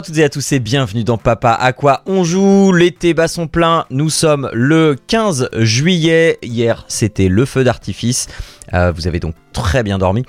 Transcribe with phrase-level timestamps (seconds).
[0.00, 2.72] À toutes et à tous et bienvenue dans Papa à quoi on joue.
[2.72, 6.38] L'été bat son plein, nous sommes le 15 juillet.
[6.40, 8.26] Hier c'était le feu d'artifice.
[8.72, 10.24] Euh, vous avez donc très bien dormi.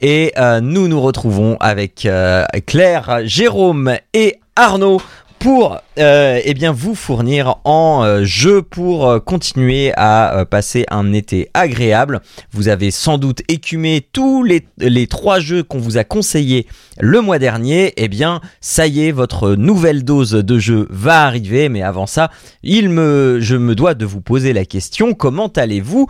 [0.00, 5.02] Et euh, nous nous retrouvons avec euh, Claire, Jérôme et Arnaud
[5.46, 10.84] pour euh, eh bien vous fournir en euh, jeu pour euh, continuer à euh, passer
[10.90, 12.20] un été agréable.
[12.50, 16.66] Vous avez sans doute écumé tous les, trois jeux qu'on vous a conseillés
[16.98, 17.92] le mois dernier.
[17.96, 21.68] Eh bien, ça y est, votre nouvelle dose de jeu va arriver.
[21.68, 22.32] Mais avant ça,
[22.64, 26.08] il me, je me dois de vous poser la question comment allez-vous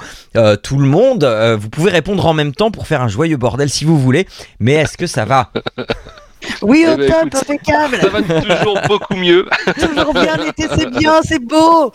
[0.63, 1.25] Tout le monde,
[1.61, 4.27] vous pouvez répondre en même temps pour faire un joyeux bordel si vous voulez.
[4.61, 5.53] Mais est-ce que ça va?
[6.63, 7.99] Oui, Eh au ben, top, impeccable.
[8.01, 9.47] Ça va toujours beaucoup mieux.
[9.81, 11.93] Toujours bien, l'été, c'est bien, c'est beau.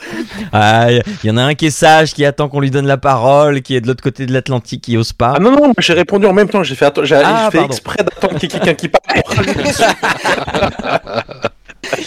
[0.51, 2.97] Ah, Il y en a un qui est sage, qui attend qu'on lui donne la
[2.97, 5.33] parole, qui est de l'autre côté de l'Atlantique, qui ose pas.
[5.37, 6.63] Ah non, non, moi, j'ai répondu en même temps.
[6.63, 9.21] J'ai fait, j'ai Ah, j'ai fait exprès d'attendre qu'il y ait quelqu'un qui parle.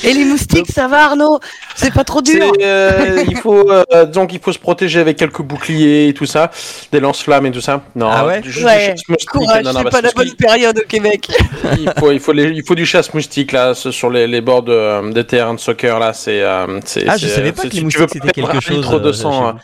[0.05, 1.41] Et les moustiques, ça va, Arnaud?
[1.75, 2.53] C'est pas trop dur.
[2.61, 6.51] Euh, il faut, euh, donc, il faut se protéger avec quelques boucliers et tout ça,
[6.93, 7.83] des lance-flammes et tout ça.
[7.97, 8.41] Non, Ah ouais?
[8.41, 9.27] du- juste Ouais, du.
[9.27, 11.29] Courage, Non, non, c'est pas la bonne période au Québec.
[11.79, 14.63] il faut, il faut, les- il faut du chasse-moustique là, ce- sur les, les bords
[14.63, 16.13] de, des terrains de soccer là.
[16.13, 19.01] C'est, euh, c'est, Ah, je savais pas c'est- que les moustiques, c'était quelque chose, litre
[19.01, 19.55] de sang,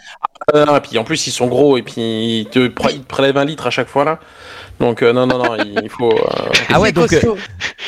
[0.55, 2.59] euh, et puis en plus ils sont gros et puis ils te,
[2.91, 4.19] ils te prélèvent un litre à chaque fois là.
[4.81, 6.11] Donc euh, non non non, il faut.
[6.11, 7.36] euh, Ah ouais, donc, euh, costaud.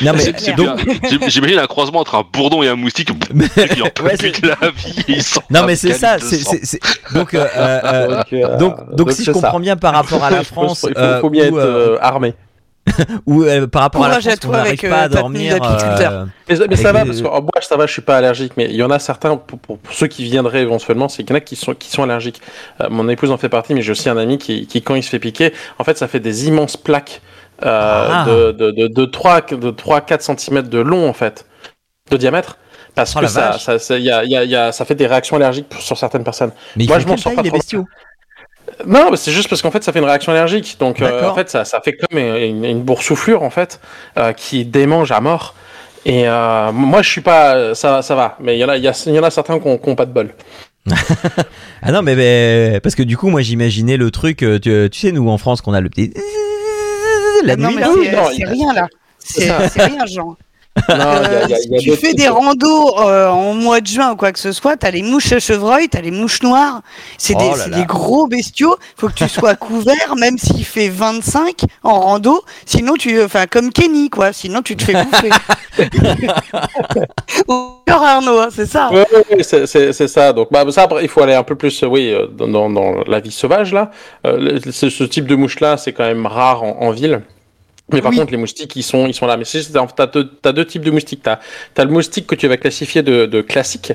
[0.02, 0.78] non mais donc,
[1.28, 3.08] J'imagine un croisement entre un bourdon et un moustique.
[3.76, 4.94] Il en peut Ouais, plus de la vie.
[5.08, 6.50] et il s'en non mais c'est ça, c'est, sang.
[6.52, 8.22] c'est- c'est- donc, euh, euh,
[8.58, 9.32] donc, donc, donc, si je ça.
[9.32, 11.98] comprends bien par rapport à la Il faut- France, il faut, faut bien où, être
[12.02, 12.34] armé.
[13.26, 15.04] ou euh, par rapport Courage à la à France, on toi n'arrive avec, pas euh,
[15.04, 15.54] à ta dormir.
[15.62, 18.16] euh, Mais, mais ça va les- parce que oh, moi ça va, je suis pas
[18.16, 21.22] allergique, mais il y en a certains pour, pour- pour ceux qui viendraient éventuellement, c'est
[21.22, 22.40] qu'il y en a qui sont qui sont allergiques.
[22.80, 25.02] Euh, mon épouse en fait partie, mais j'ai aussi un ami qui, qui quand il
[25.02, 27.22] se fait piquer, en fait ça fait des immenses plaques
[27.64, 28.24] euh, Ah.
[28.26, 31.46] de, de, de, de 3 de 3 4 cm de long en fait,
[32.10, 32.58] de diamètre.
[32.94, 35.06] Parce Oh, que ça, ça, ça, y a, y a, y a- ça fait des
[35.06, 36.50] réactions allergiques pour- sur certaines personnes.
[36.76, 37.56] mais Moi, je m'en sors pas trop.
[38.86, 40.76] Non, c'est juste parce qu'en fait, ça fait une réaction allergique.
[40.80, 43.80] Donc, euh, en fait, ça, ça fait comme une, une boursouflure, en fait,
[44.18, 45.54] euh, qui démange à mort.
[46.04, 47.74] Et euh, moi, je suis pas.
[47.74, 48.36] Ça, ça va.
[48.40, 50.06] Mais il y en a, il y, a- y en a certains qui n'ont pas
[50.06, 50.34] de bol.
[51.84, 55.10] Ah non mais, mais- parce que du coup moi j'imaginais le truc, tu, tu sais
[55.12, 56.12] nous en France qu'on a le petit
[57.44, 58.88] la non, nuit mais c'est- non, c'est il- rien, là.
[59.18, 60.36] C'est rien, Jean.
[60.88, 62.28] Non, il y a- il y a- il y a Euh, tu d'autres fais des
[62.28, 65.38] randos euh, en mois de juin ou quoi que ce soit, t'as les mouches à
[65.38, 66.80] chevreuil, t'as les mouches noires,
[67.18, 67.82] c'est Oh des, là là.
[67.84, 73.22] gros bestiaux, faut que tu sois couvert même s'il fait 25 en rando, sinon tu,
[73.22, 75.30] enfin comme Kenny quoi, sinon tu te fais bouffer.
[77.48, 77.54] Ou
[77.88, 78.90] Arnaud, hein, c'est ça.
[78.90, 79.06] Ouais,
[79.42, 80.32] c'est- ça.
[80.32, 82.70] Donc, bah, ça, après, il faut aller un peu plus, euh, oui, euh, dans, dans,
[82.70, 83.90] dans la vie sauvage, là.
[84.26, 87.22] Euh, ce, ce type de mouche-là, c'est quand même rare en, en ville.
[87.92, 88.18] Mais par Oui.
[88.18, 89.36] contre, les moustiques, ils sont, ils sont là.
[89.36, 91.22] Mais c'est juste, t'as deux, t'as deux types de moustiques.
[91.22, 91.38] T'as
[91.76, 93.92] as le moustique que tu vas classifier de, de classique,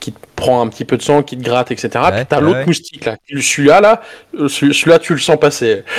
[0.00, 1.88] qui te prend un petit peu de sang, qui te gratte, etc.
[2.04, 3.16] Ouais, Puis t'as ouais, l'autre moustique, là.
[3.28, 4.02] Celui-là, là,
[4.38, 5.82] euh, celui- celui-là, tu le sens passer.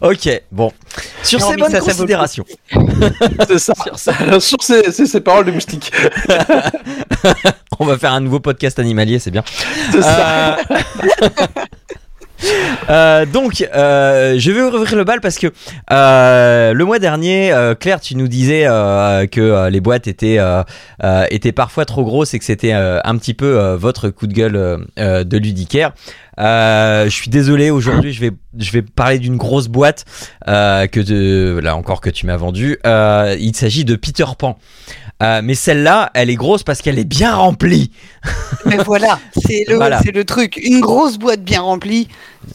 [0.00, 0.72] Ok bon
[1.22, 2.44] sur Non, ces bonnes ça, considérations.
[3.46, 3.74] c'est ça.
[3.74, 5.92] Sur ça, Sur ces, ces, ces paroles de moustique.
[7.78, 9.44] on va faire un nouveau podcast animalier c'est bien.
[9.92, 10.56] C'est ça.
[12.88, 15.48] Euh, donc, euh, je vais ouvrir le bal parce que
[15.90, 18.62] euh, le mois dernier, Claire, tu nous disais
[19.32, 20.38] que les boîtes étaient,
[21.30, 25.36] étaient parfois trop grosses et que c'était un petit peu votre coup de gueule de
[25.36, 25.94] ludicaire.
[26.38, 30.04] Je suis désolé, aujourd'hui, je vais, je vais parler d'une grosse boîte
[30.46, 32.78] que de, là encore que tu m'as vendue.
[32.84, 34.58] Il s'agit de Peter Pan.
[35.22, 37.90] Euh, mais celle-là, elle est grosse parce qu'elle est bien remplie.
[38.66, 40.00] Mais voilà, c'est le, Voilà.
[40.04, 40.58] c'est le truc.
[40.62, 42.08] Une grosse boîte bien remplie,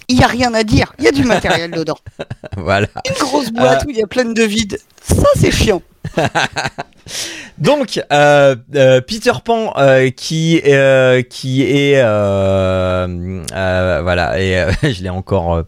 [0.10, 0.94] il y a rien à dire.
[1.00, 1.98] Il y a du matériel dedans.
[2.58, 2.88] voilà.
[3.10, 4.78] Une grosse boîte où il y a plein de vides.
[5.02, 5.82] Ça, c'est chiant.
[7.58, 14.72] Donc, euh, euh, Peter Pan euh, qui euh, qui est euh, euh, voilà et euh,
[14.84, 15.64] je l'ai encore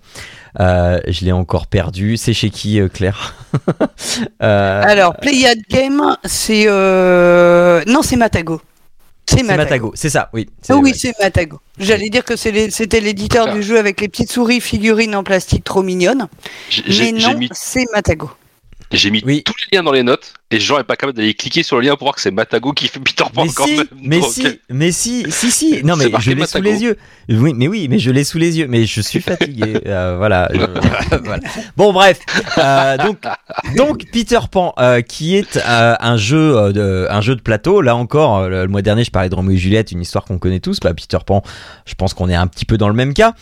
[0.59, 2.17] euh, je l'ai encore perdu.
[2.17, 3.35] C'est chez qui euh, Claire
[4.41, 6.65] Euh, Alors, Playad Game, c'est.
[6.67, 8.61] euh, Non, c'est Matago.
[9.25, 9.57] C'est Matago.
[9.63, 10.49] Matago, c'est ça, oui.
[10.69, 11.59] Ah oui, c'est Matago.
[11.79, 15.81] J'allais dire que c'était l'éditeur du jeu avec les petites souris figurines en plastique trop
[15.81, 16.27] mignonnes.
[16.89, 18.29] Mais non, mis, c'est Matago.
[18.93, 19.43] J'ai mis Oui.
[19.43, 21.81] tous les liens dans les notes et Jean est pas capable d'aller cliquer sur le
[21.87, 23.87] lien pour voir que c'est Matago qui fait Peter Pan Mais quand si, même.
[24.01, 25.81] mais Donc, si, mais si, si, si.
[25.83, 26.97] Non, mais je l'ai sous les yeux.
[27.29, 28.67] Oui, mais oui, mais je l'ai sous les yeux.
[28.67, 29.79] Mais je suis fatigué.
[29.87, 31.41] Euh, voilà, je- voilà.
[31.75, 32.19] Bon, bref.
[32.57, 33.17] Euh, donc,
[33.75, 37.81] donc Peter Pan, euh, qui est un jeu, de, un jeu de plateau.
[37.81, 40.37] Là encore, le, le mois dernier, je parlais de Roméo et Juliette, une histoire qu'on
[40.37, 40.79] connaît tous.
[40.79, 41.41] Bah, Peter Pan,
[41.85, 43.33] je pense qu'on est un petit peu dans le même cas.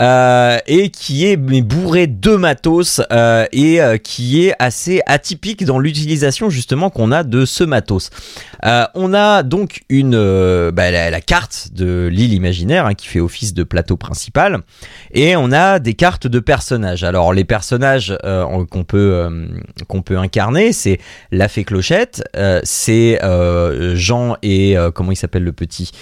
[0.00, 5.78] Euh, et qui est bourré de matos euh, et euh, qui est assez atypique dans
[5.78, 8.10] l'utilisation justement qu'on a de ce matos.
[8.64, 13.20] Euh, on a donc une euh, bah, la, carte de l'île imaginaire hein, qui fait
[13.20, 14.60] office de plateau principal
[15.12, 17.04] et on a des cartes de personnages.
[17.04, 19.28] Alors les personnages euh, qu'on peut
[19.88, 20.98] qu'on peut incarner, c'est
[21.30, 22.22] la fée Clochette,
[22.64, 23.20] c'est
[23.94, 25.92] Jean et comment il s'appelle le petit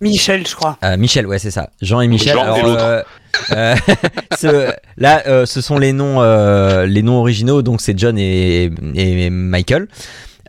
[0.00, 0.78] Michel, je crois.
[0.84, 1.70] euh, Michel, ouais, c'est ça.
[1.82, 2.32] Jean et Michel.
[2.34, 2.80] Jean et l'autre.
[2.82, 3.02] euh,
[3.52, 3.74] euh,
[4.38, 7.62] ce- là, euh, ce sont les noms, euh, les noms originaux.
[7.62, 9.88] Donc, c'est John et, et Michael.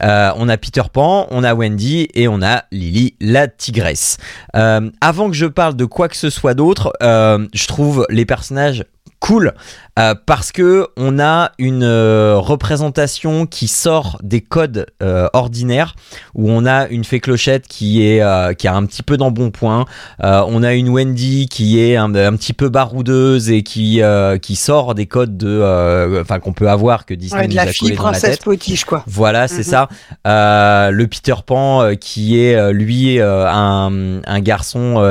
[0.03, 4.18] Euh, on a Peter Pan, on a Wendy et on a Lily, la tigresse.
[4.56, 8.25] Euh, avant que je parle de quoi que ce soit d'autre, euh, je trouve les
[8.25, 8.83] personnages
[9.19, 9.53] cool
[10.00, 15.96] euh, parce que on a une euh, représentation qui sort des codes euh, ordinaires
[16.34, 18.22] où on a une fée clochette qui est
[18.56, 19.86] qui a un petit peu d'embonpoint
[20.22, 24.02] on a une Wendy qui est un, un petit peu baroudeuse et qui
[24.42, 27.64] qui sort des codes de enfin qu'on peut avoir que Disney Ouais, de nous la
[27.64, 29.04] a fille collé dans la princesse potiche, quoi.
[29.08, 29.88] Voilà, c'est Mhm.
[30.26, 30.90] ça.
[30.92, 35.04] Le Peter Pan qui est lui un, un garçon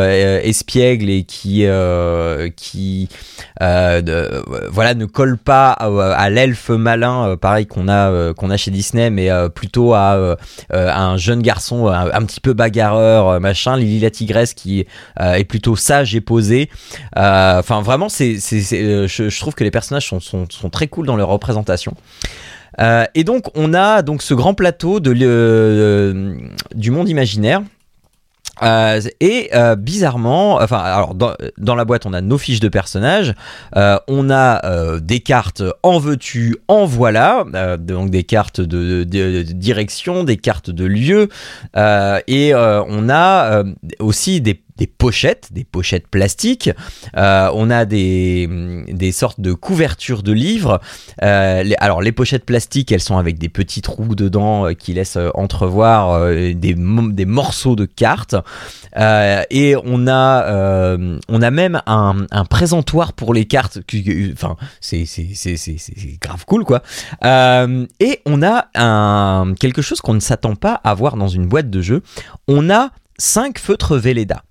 [0.42, 1.66] espiègle et qui
[2.56, 3.08] qui
[3.60, 8.56] de- voilà ne colle pas à, l'elfe malin euh, pareil qu'on a euh, qu'on a
[8.56, 10.36] chez Disney mais euh, plutôt à,
[10.70, 13.76] un jeune garçon un, petit peu bagarreur machin.
[13.76, 14.86] Lily la tigresse qui
[15.18, 16.70] est plutôt sage et posée.
[17.16, 21.94] Enfin vraiment c'est je, trouve que les personnages sont, très cool dans leur représentation.
[23.14, 27.62] Et donc on a donc ce grand plateau du monde imaginaire.
[28.62, 33.34] Euh, et euh, bizarrement, enfin, alors dans, la boîte on a nos fiches de personnages,
[33.76, 37.44] euh, on a des cartes en veux-tu, en voilà,
[37.78, 41.28] donc des cartes de, direction, des cartes de lieu,
[41.76, 43.62] et on a
[43.98, 46.70] aussi des, des pochettes, des pochettes plastiques,
[47.16, 48.48] Euh, on a des,
[48.88, 50.80] des sortes de couvertures de livres,
[51.22, 55.18] euh, alors les pochettes plastiques, elles sont avec des petits trous dedans euh, qui laissent
[55.34, 58.36] entrevoir des, des morceaux de cartes.
[59.50, 60.96] Et on a,
[61.28, 63.78] on a même un, présentoir pour les cartes.
[64.32, 65.04] Enfin, c'est
[66.20, 66.82] grave cool quoi.
[67.24, 71.82] Et on a quelque chose qu'on ne s'attend pas à voir dans une boîte de
[71.82, 72.02] jeu.
[72.48, 74.42] On a cinq feutres Velleda.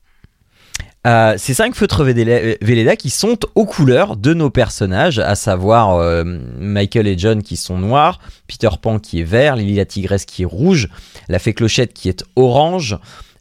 [1.07, 6.23] Euh, ces cinq feutres Velleda qui sont aux couleurs de nos personnages, à savoir euh,
[6.25, 10.43] Michael et John qui sont noirs, Peter Pan qui est vert, Lily la tigresse qui
[10.43, 10.89] est rouge,
[11.29, 12.97] la fée Clochette qui est orange,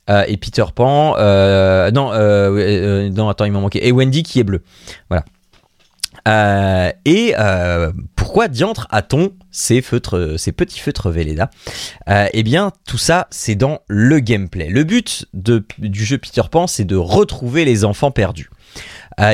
[0.09, 1.17] euh, et Peter Pan,
[1.91, 2.13] non,
[3.11, 4.63] non, attends, il m'en manquait, et Wendy qui est bleu.
[5.09, 5.25] Voilà.
[6.29, 11.51] Euh, et euh, pourquoi diantre a-t-on ces feutres, ces petits feutres Velleda
[12.09, 14.69] Euh, Eh bien, tout ça, c'est dans le gameplay.
[14.69, 18.51] Le but du jeu Peter Pan, c'est de retrouver les enfants perdus.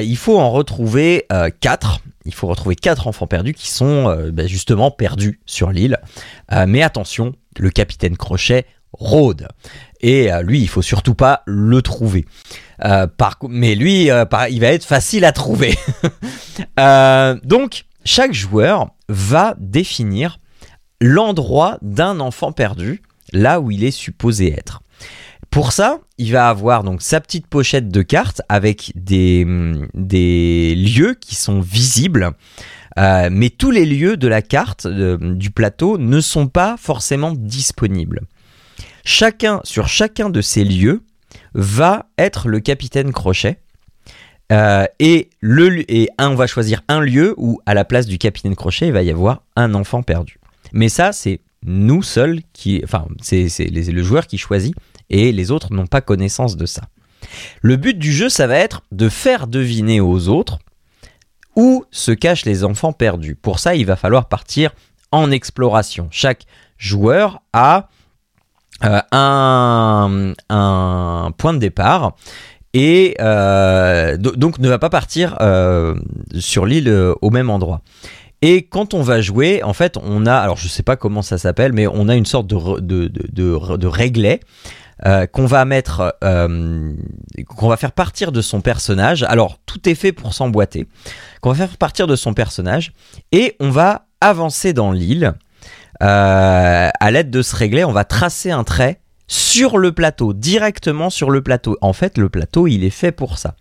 [0.03, 1.27] Il faut en retrouver
[1.61, 2.01] 4.
[2.25, 5.99] Il faut retrouver quatre enfants perdus qui sont bah, justement perdus sur l'île.
[6.67, 9.49] Mais attention, le capitaine Crochet rôde.
[10.01, 12.25] Et lui, il faut surtout pas le trouver.
[12.83, 15.77] Euh, par, mais lui, euh, par- il va être facile à trouver.
[16.79, 20.39] Euh, donc, chaque joueur va définir
[21.01, 23.03] l'endroit d'un enfant perdu,
[23.33, 24.81] là où il est supposé être.
[25.51, 29.45] Pour ça, il va avoir donc sa petite pochette de cartes avec des,
[29.95, 32.31] des lieux qui sont visibles.
[32.97, 38.21] Mais tous les lieux de la carte du plateau ne sont pas forcément disponibles.
[39.05, 41.03] Chacun, sur chacun de ces lieux,
[41.55, 43.59] va être le capitaine Crochet.
[44.53, 48.19] Euh, et, le, et un, on va choisir un lieu où, à la place du
[48.19, 50.39] capitaine Crochet, il va y avoir un enfant perdu.
[50.73, 52.81] Mais ça, c'est nous seuls qui.
[52.85, 54.75] Enfin, c'est le joueur qui choisit
[55.11, 56.83] et les autres n'ont pas connaissance de ça.
[57.63, 60.59] Le but du jeu, ça va être de faire deviner aux autres
[61.57, 63.35] où se cachent les enfants perdus.
[63.35, 64.73] Pour ça, il va falloir partir
[65.13, 66.09] en exploration.
[66.11, 66.45] Chaque
[66.77, 67.89] joueur a
[68.83, 72.15] un, un point de départ
[72.73, 75.95] et euh, do- donc ne va pas partir euh,
[76.39, 77.83] sur l'île euh, au même endroit.
[78.43, 81.39] Et quand on va jouer, en fait, on a, alors je sais pas comment ça
[81.39, 84.41] s'appelle, mais on a une sorte de, de, de, réglet
[85.07, 86.93] euh, qu'on va mettre, euh,
[87.47, 89.23] qu'on va faire partir de son personnage.
[89.23, 90.87] Alors tout est fait pour s'emboîter.
[91.41, 92.93] Qu'on va faire partir de son personnage
[93.33, 95.33] et on va avancer dans l'île.
[96.03, 101.09] Euh, à l'aide de ce réglet, on va tracer un trait sur le plateau, directement
[101.11, 101.77] sur le plateau.
[101.81, 103.57] En fait, le plateau, il est fait pour ça.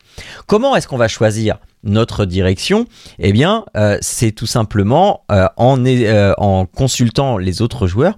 [0.46, 2.86] Comment est-ce qu'on va choisir notre direction?
[3.20, 8.16] Eh bien, euh, c'est tout simplement euh, en, consultant les autres joueurs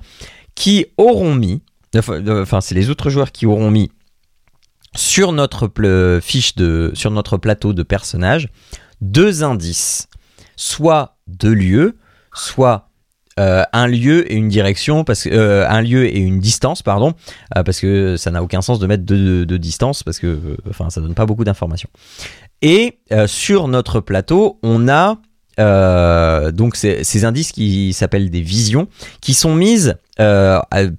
[0.56, 1.62] qui auront mis,
[1.96, 3.92] enfin, c'est les autres joueurs qui auront mis
[4.96, 5.70] sur notre
[6.22, 8.50] fiche de, sur notre plateau de personnages
[9.02, 10.08] deux indices,
[10.56, 11.98] soit deux lieux,
[12.34, 12.90] soit
[13.38, 17.14] euh, un lieu et une direction, parce euh, lieu et une distance, pardon,
[17.58, 20.90] euh, parce que ça n'a aucun sens de mettre deux de, distance, parce que enfin
[20.90, 21.90] ça donne pas beaucoup d'informations.
[22.62, 25.18] Et sur notre plateau, on a
[26.52, 28.88] donc ces, ces indices qui s'appellent des visions,
[29.20, 29.96] qui sont mises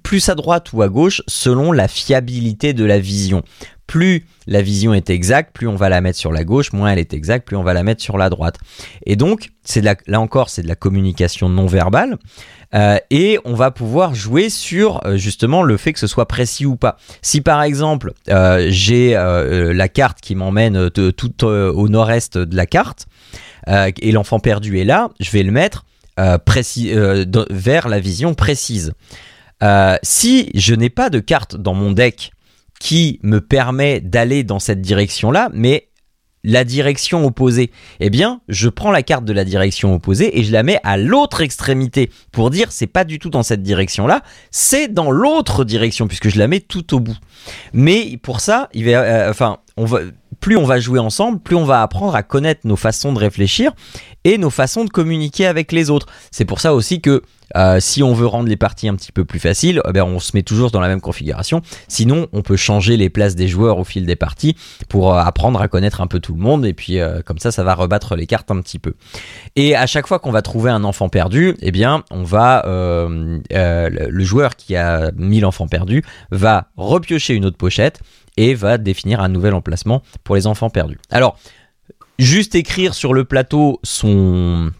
[0.03, 3.41] plus à droite ou à gauche selon la fiabilité de la vision.
[3.87, 6.99] Plus la vision est exacte, plus on va la mettre sur la gauche, moins elle
[6.99, 8.57] est exacte, plus on va la mettre sur la droite.
[9.05, 9.49] Et donc,
[10.07, 12.17] là encore, c'est de la communication non verbale.
[12.75, 16.65] Euh, et on va pouvoir jouer sur euh, justement le fait que ce soit précis
[16.65, 16.97] ou pas.
[17.21, 23.05] Si par exemple euh, j'ai la carte qui m'emmène tout au nord-est de la carte
[23.67, 25.85] et l'enfant perdu est là, je vais le mettre
[26.17, 28.93] vers la vision précise.
[30.03, 32.31] Si je n'ai pas de carte dans mon deck
[32.79, 35.89] qui me permet d'aller dans cette direction-là, mais
[36.43, 40.53] la direction opposée, eh bien, je prends la carte de la direction opposée et je
[40.53, 44.87] la mets à l'autre extrémité pour dire c'est pas du tout dans cette direction-là, c'est
[44.87, 47.17] dans l'autre direction puisque je la mets tout au bout.
[47.73, 49.57] Mais pour ça, il va, euh, enfin,
[50.39, 53.71] plus on va jouer ensemble, plus on va apprendre à connaître nos façons de réfléchir
[54.23, 56.07] et nos façons de communiquer avec les autres.
[56.31, 57.21] C'est pour ça aussi que
[57.55, 60.19] euh, si on veut rendre les parties un petit peu plus faciles, eh ben, on
[60.19, 61.61] se met toujours dans la même configuration.
[61.87, 64.57] Sinon, on peut changer les places des joueurs au fil des parties
[64.89, 66.65] pour euh, apprendre à connaître un peu tout le monde.
[66.65, 68.95] Et puis euh, comme ça, ça va rebattre les cartes un petit peu.
[69.55, 74.23] Et à chaque fois qu'on va trouver un enfant perdu, eh bien, on va le
[74.23, 78.01] joueur qui a mis l'enfant perdu va repiocher une autre pochette
[78.37, 80.99] et va définir un nouvel emplacement pour les enfants perdus.
[81.09, 81.37] Alors,
[82.19, 84.71] juste écrire sur le plateau son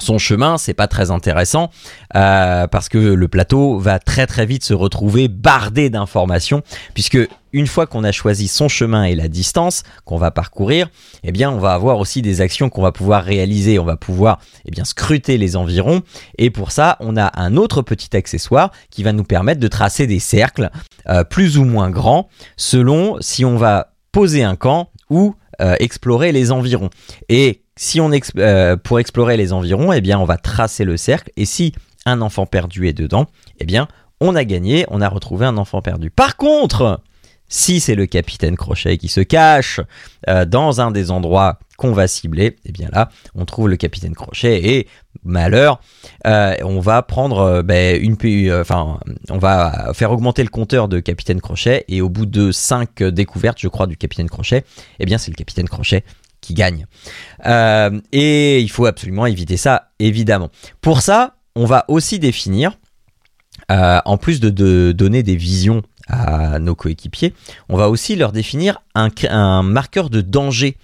[0.00, 1.70] son chemin, c'est pas très intéressant
[2.16, 6.62] euh, parce que le plateau va très très vite se retrouver bardé d'informations
[6.94, 7.18] puisque
[7.52, 10.88] une fois qu'on a choisi son chemin et la distance qu'on va parcourir,
[11.24, 14.38] eh bien on va avoir aussi des actions qu'on va pouvoir réaliser, on va pouvoir
[14.66, 16.02] eh bien scruter les environs
[16.38, 20.06] et pour ça, on a un autre petit accessoire qui va nous permettre de tracer
[20.06, 20.70] des cercles
[21.08, 26.32] euh, plus ou moins grands selon si on va poser un camp ou euh, explorer
[26.32, 26.88] les environs.
[27.28, 31.32] Et si on euh, pour explorer les environs, eh bien on va tracer le cercle
[31.38, 31.72] et si
[32.04, 33.24] un enfant perdu est dedans,
[33.58, 33.88] eh bien
[34.20, 36.10] on a gagné, on a retrouvé un enfant perdu.
[36.10, 37.00] Par contre,
[37.48, 39.80] si c'est le capitaine Crochet qui se cache
[40.28, 44.14] euh, dans un des endroits qu'on va cibler, eh bien là, on trouve le capitaine
[44.14, 44.86] Crochet et
[45.24, 45.80] malheur,
[46.26, 52.10] euh, on va prendre ben, une, faire augmenter le compteur de capitaine Crochet et au
[52.10, 54.64] bout de 5 découvertes, je crois, du capitaine Crochet,
[54.98, 56.04] eh bien c'est le capitaine Crochet
[56.50, 56.86] qui gagne.
[57.46, 60.50] Euh, et il faut absolument éviter ça, évidemment.
[60.80, 62.72] Pour ça, on va aussi définir,
[63.70, 67.34] euh, en plus de, donner des visions à nos coéquipiers,
[67.68, 70.76] on va aussi leur définir un, marqueur de danger.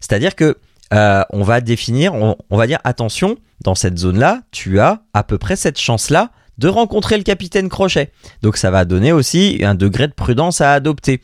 [0.00, 0.56] C'est-à-dire que
[0.94, 5.24] euh, on va définir, on, on va dire attention, dans cette zone-là, tu as à
[5.24, 8.12] peu près cette chance-là de rencontrer le capitaine Crochet.
[8.42, 11.20] Donc ça va donner aussi un degré de prudence à adopter.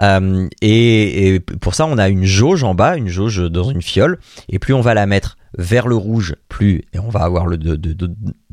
[0.00, 4.18] Euh, et, pour ça, on a une jauge en bas, une jauge dans une fiole,
[4.48, 7.58] et plus on va la mettre vers le rouge, plus on va avoir le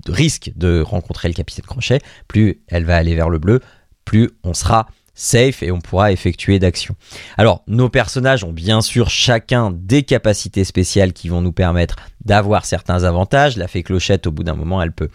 [0.07, 3.61] risque de rencontrer le capitaine Crochet, plus elle va aller vers le bleu,
[4.03, 6.95] plus on sera safe et on pourra effectuer d'actions.
[7.37, 12.65] Alors, nos personnages ont bien sûr chacun des capacités spéciales qui vont nous permettre d'avoir
[12.65, 13.57] certains avantages.
[13.57, 15.09] La fée clochette, au bout d'un moment, elle peut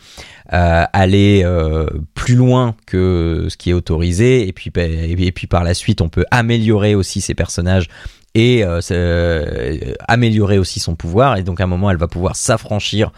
[0.52, 4.47] euh, aller euh, plus loin que ce qui est autorisé.
[4.49, 7.87] Et puis, et puis par la suite, on peut améliorer aussi ses personnages
[8.35, 8.80] et euh,
[10.09, 11.37] améliorer aussi son pouvoir.
[11.37, 13.12] Et donc, à un moment, elle va pouvoir s'affranchir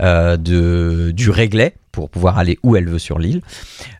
[0.00, 3.42] euh, de, du réglet pour pouvoir aller où elle veut sur l'île.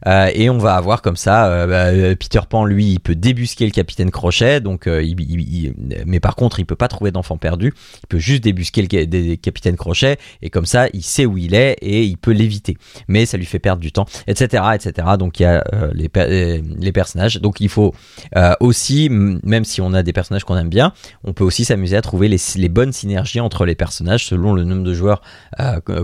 [0.07, 3.66] Euh, et on va avoir comme ça, euh, bah, Peter Pan, lui, il peut débusquer
[3.66, 5.75] le capitaine Crochet, donc il,
[6.07, 7.75] mais par contre, il peut pas trouver d'enfant perdu.
[8.04, 11.76] Il peut juste débusquer le capitaine Crochet, et comme ça, il sait où il est
[11.83, 12.76] et il peut l'éviter.
[13.09, 15.09] Mais ça lui fait perdre du temps, etc., etc.
[15.19, 17.40] Donc il y a les, les personnages.
[17.40, 17.92] Donc il faut
[18.61, 20.92] aussi, même si on a des personnages qu'on aime bien,
[21.25, 24.62] on peut aussi s'amuser à trouver les, les bonnes synergies entre les personnages selon le
[24.62, 25.23] nombre de joueurs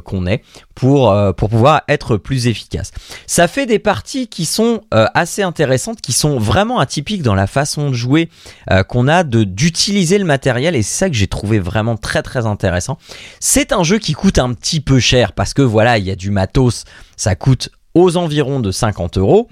[0.05, 0.43] qu'on est
[0.75, 2.93] pour, euh, pour pouvoir être plus efficace.
[3.27, 7.47] Ça fait des parties qui sont euh, assez intéressantes, qui sont vraiment atypiques dans la
[7.47, 8.29] façon de jouer
[8.71, 12.47] euh, qu'on a d'utiliser le matériel et c'est ça que j'ai trouvé vraiment très très
[12.47, 12.99] intéressant.
[13.41, 16.17] C'est un jeu qui coûte un petit peu cher parce que voilà, il y a
[16.17, 16.85] du matos,
[17.17, 19.49] ça coûte aux environs de 50 euros.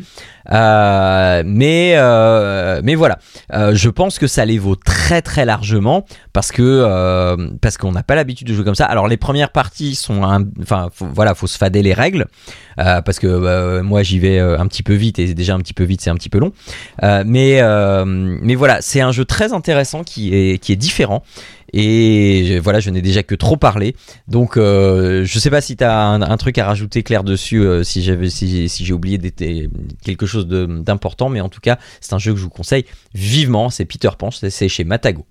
[0.52, 3.18] Euh, mais, euh, mais voilà,
[3.52, 8.02] Euh, je pense que ça les vaut très très largement parce que parce qu'on n'a
[8.02, 8.84] pas l'habitude de jouer comme ça.
[8.84, 10.22] Alors les premières parties sont,
[10.60, 12.26] enfin faut- voilà, faut se fader les règles
[12.76, 16.00] parce que moi j'y vais un petit peu vite et déjà un petit peu vite
[16.02, 16.52] c'est un petit peu long.
[17.02, 17.62] Mais
[18.14, 21.22] mais voilà, c'est un jeu très intéressant qui est différent.
[21.72, 23.96] Et voilà, je n'ai déjà que trop parlé.
[24.28, 27.82] Donc, euh, je sais pas si tu as un, truc à rajouter, Claire, dessus, euh,
[27.82, 29.18] si j'ai oublié
[30.04, 31.28] quelque chose d'important.
[31.28, 33.70] Mais en tout cas, c'est un jeu que je vous conseille vivement.
[33.70, 35.26] C'est Peter Pan, c'est chez Matago.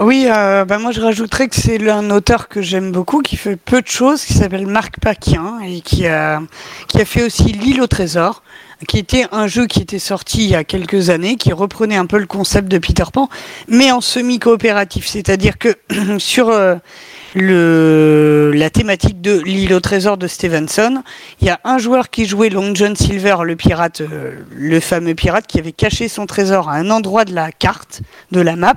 [0.00, 3.54] Oui, euh, bah moi je rajouterais que c'est un auteur que j'aime beaucoup, qui fait
[3.54, 6.42] peu de choses, qui s'appelle Marc Paquin et qui a,
[6.88, 8.42] qui a fait aussi L'île au trésor,
[8.88, 12.06] qui était un jeu qui était sorti il y a quelques années, qui reprenait un
[12.06, 13.28] peu le concept de Peter Pan,
[13.68, 15.06] mais en semi-coopératif.
[15.06, 15.76] C'est-à-dire que
[16.18, 21.02] sur euh, la thématique de L'île au trésor de Stevenson,
[21.40, 25.14] il y a un joueur qui jouait Long John Silver, le pirate, euh, le fameux
[25.14, 28.74] pirate qui avait caché son trésor à un endroit de la carte, de la map,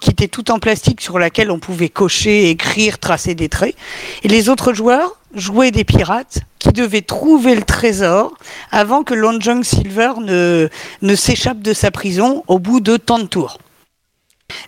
[0.00, 3.74] qui était tout en plastique sur laquelle on pouvait cocher, écrire, tracer des traits.
[4.22, 8.36] Et les autres joueurs jouaient des pirates qui devaient trouver le trésor
[8.72, 10.68] avant que Long Silver ne,
[11.02, 13.58] ne s'échappe de sa prison au bout de tant de tours.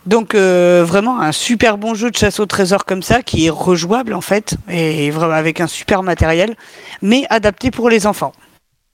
[0.06, 3.50] Donc euh, vraiment un super bon jeu de chasse au trésor comme ça qui est
[3.50, 6.56] rejouable en fait et vraiment avec un super matériel
[7.02, 8.32] mais adapté pour les enfants.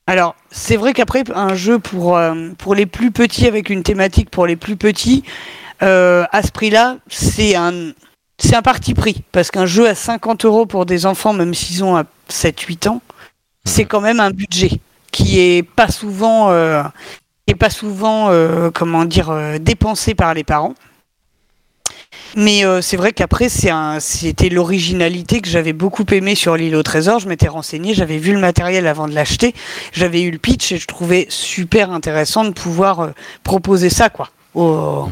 [0.07, 4.29] Alors c'est vrai qu'après un jeu pour euh, pour les plus petits avec une thématique
[4.29, 5.25] pour les plus petits
[5.83, 7.93] euh, à ce prix-là c'est un
[8.39, 11.85] c'est un parti pris parce qu'un jeu à 50 euros pour des enfants même s'ils
[11.85, 13.01] ont à 7-8 ans
[13.65, 14.71] c'est quand même un budget
[15.13, 16.83] qui est pas souvent euh,
[17.47, 20.75] est pas souvent euh, comment dire euh, dépensé par les parents.
[22.37, 27.21] Mais euh, c'est vrai qu'après c'était l'originalité que j'avais beaucoup aimé sur l'île au trésor.
[27.21, 29.55] Je m'étais renseigné, j'avais vu le matériel avant de l'acheter,
[29.93, 33.11] j'avais eu le pitch et je trouvais super intéressant de pouvoir
[33.45, 34.31] proposer ça quoi.
[34.55, 35.09] Au-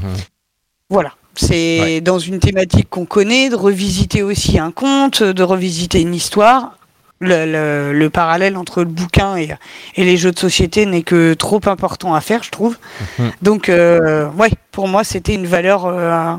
[0.90, 1.12] Voilà.
[1.34, 2.00] C'est Ouais.
[2.00, 6.76] dans une thématique qu'on connaît, de revisiter aussi un conte, de revisiter une histoire.
[7.20, 9.50] Le, le- le parallèle entre le bouquin et,
[9.94, 12.76] et les jeux de société n'est que trop important à faire, je trouve.
[13.18, 13.30] Mhm.
[13.42, 16.34] Donc, euh, ouais, pour moi, c'était une valeur, euh,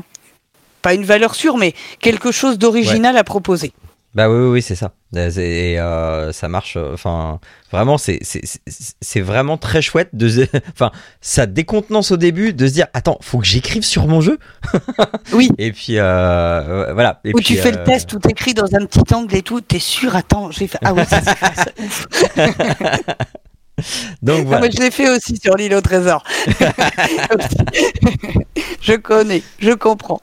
[0.82, 3.72] pas une valeur sûre, mais quelque chose d'original à proposer.
[4.14, 4.92] Bah oui, oui, oui, c'est ça.
[5.16, 6.76] Et euh, ça marche.
[6.76, 7.40] euh, Enfin,
[7.72, 10.46] vraiment, c'est vraiment très chouette de.
[10.72, 14.38] Enfin, ça décontenance au début de se dire attends, faut que j'écrive sur mon jeu.
[15.32, 15.50] Oui.
[15.58, 17.20] Et puis euh, voilà.
[17.24, 19.42] Et Où puis, tu fais euh, le test, tout écrit dans un petit angle et
[19.42, 20.78] tout, t'es sûr, attends, j'ai fait.
[20.84, 21.34] Ah oui, ça ça.
[24.22, 24.60] Donc Ah, voilà.
[24.62, 26.22] mais je l'ai fait aussi sur l'île au trésor.
[28.80, 30.20] je connais, je comprends.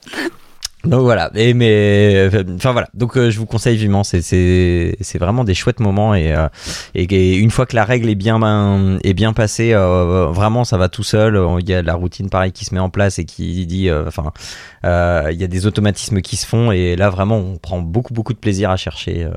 [0.83, 5.19] Donc voilà, et mais enfin voilà, donc euh, je vous conseille vivement, c'est c'est c'est
[5.19, 6.47] vraiment des chouettes moments et, euh,
[6.95, 10.63] et et une fois que la règle est bien ben, est bien passée, euh, vraiment
[10.63, 11.39] ça va tout seul.
[11.59, 14.31] Il y a la routine pareil qui se met en place et qui dit, enfin,
[14.83, 18.33] il y a des automatismes qui se font et là vraiment on prend beaucoup beaucoup
[18.33, 19.27] de plaisir à chercher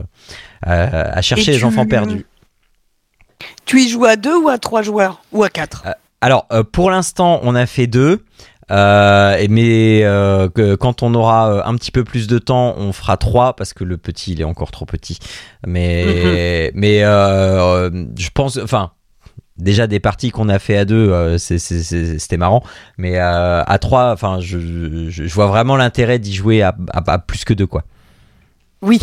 [0.63, 0.73] à,
[1.19, 2.25] à chercher Et les enfants perdus.
[3.67, 5.85] Tu y joues à deux ou à trois joueurs Ou à quatre?
[6.23, 8.25] Alors pour l'instant on a fait deux.
[8.71, 12.93] Euh, mais euh, que- quand on aura euh, un petit peu plus de temps, on
[12.93, 15.19] fera trois parce que le petit il est encore trop petit.
[15.67, 18.93] Mais mais euh, je pense, enfin
[19.57, 22.63] déjà des parties qu'on a fait à deux, c'était marrant.
[22.97, 27.19] Mais à trois, enfin je, je, je vois vraiment l'intérêt d'y jouer à, à- à
[27.19, 27.85] plus que deux quoi.
[28.83, 28.99] Oui.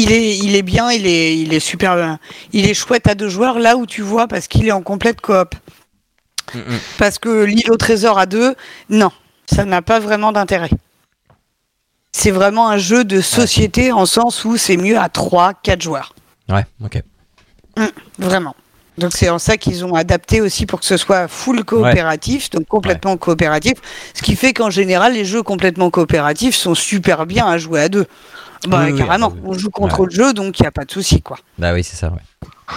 [0.00, 2.20] Il est, il est bien, il est, il est super bien.
[2.52, 5.20] Il est chouette à deux joueurs, là où tu vois, parce qu'il est en complète
[5.20, 5.56] coop.
[6.98, 8.54] Parce que l'île au trésor à deux,
[8.88, 9.10] non,
[9.46, 10.70] ça n'a pas vraiment d'intérêt.
[12.12, 16.14] C'est vraiment un jeu de société en sens où c'est mieux à trois, quatre joueurs.
[16.48, 17.02] Ouais, ok.
[18.18, 18.56] Vraiment.
[18.96, 22.66] Donc c'est en ça qu'ils ont adapté aussi pour que ce soit full coopératif, donc
[22.66, 23.74] complètement coopératif.
[24.12, 27.88] Ce qui fait qu'en général, les jeux complètement coopératifs sont super bien à jouer à
[27.88, 28.06] deux.
[28.66, 29.28] Bah, oui, carrément.
[29.28, 29.48] oui, oui.
[29.50, 31.38] On joue contre le jeu, donc il n'y a pas de souci, quoi.
[31.58, 32.74] Bah oui, c'est ça, ouais.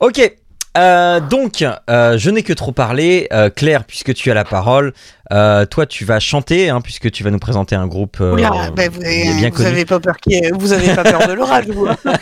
[0.00, 0.36] Ok.
[0.76, 3.28] Euh, donc, euh, je n'ai que trop parlé.
[3.32, 4.92] Euh, Claire, puisque tu as la parole,
[5.30, 9.00] toi, tu vas chanter, hein, puisque tu vas nous présenter un groupe Oula, bah, vous,
[9.00, 9.68] bien avez, vous connu.
[9.68, 11.86] avez pas peur ait- vous avez pas peur de l'orage, vous.
[11.86, 11.96] hein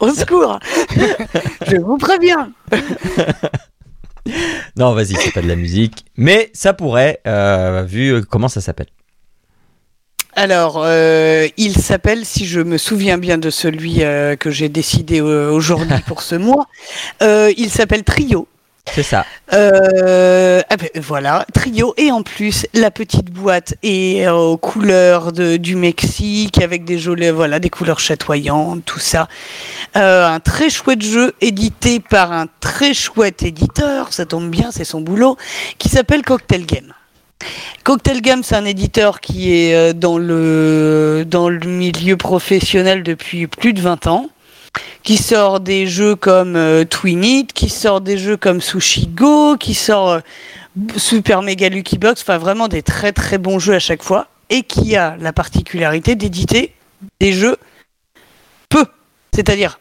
[0.00, 0.58] Au secours
[1.66, 2.50] Je vous préviens
[4.76, 6.04] Non, vas-y, c'est pas de la musique.
[6.16, 7.20] Mais ça pourrait,
[7.86, 8.86] vu comment ça s'appelle?
[10.40, 15.20] Alors, euh, il s'appelle, si je me souviens bien de celui euh, que j'ai décidé
[15.20, 16.66] euh, aujourd'hui pour ce mois,
[17.22, 18.48] euh, il s'appelle Trio.
[18.90, 19.26] C'est ça.
[19.52, 21.92] Euh, ah ben, voilà, Trio.
[21.98, 26.98] Et en plus, la petite boîte est euh, aux couleurs de, du Mexique, avec des
[26.98, 29.28] jolies, voilà, des couleurs chatoyantes, tout ça.
[29.98, 34.84] Euh, un très chouette jeu édité par un très chouette éditeur, ça tombe bien, c'est
[34.84, 35.36] son boulot,
[35.76, 36.94] qui s'appelle Cocktail Game.
[37.84, 43.46] Cocktail Game, c'est un éditeur qui est euh, dans le, dans le milieu professionnel depuis
[43.46, 44.28] plus de 20 ans,
[45.02, 49.56] qui sort des jeux comme euh, Twin It, qui sort des jeux comme Sushi Go,
[49.56, 50.20] qui sort euh,
[50.96, 54.62] Super Mega Lucky Box, enfin vraiment des très très bons jeux à chaque fois, et
[54.62, 56.74] qui a la particularité d'éditer
[57.18, 57.56] des jeux
[58.68, 58.84] peu,
[59.34, 59.80] c'est-à-dire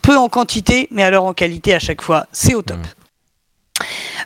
[0.00, 2.78] peu en quantité, mais alors en qualité à chaque fois, c'est au top.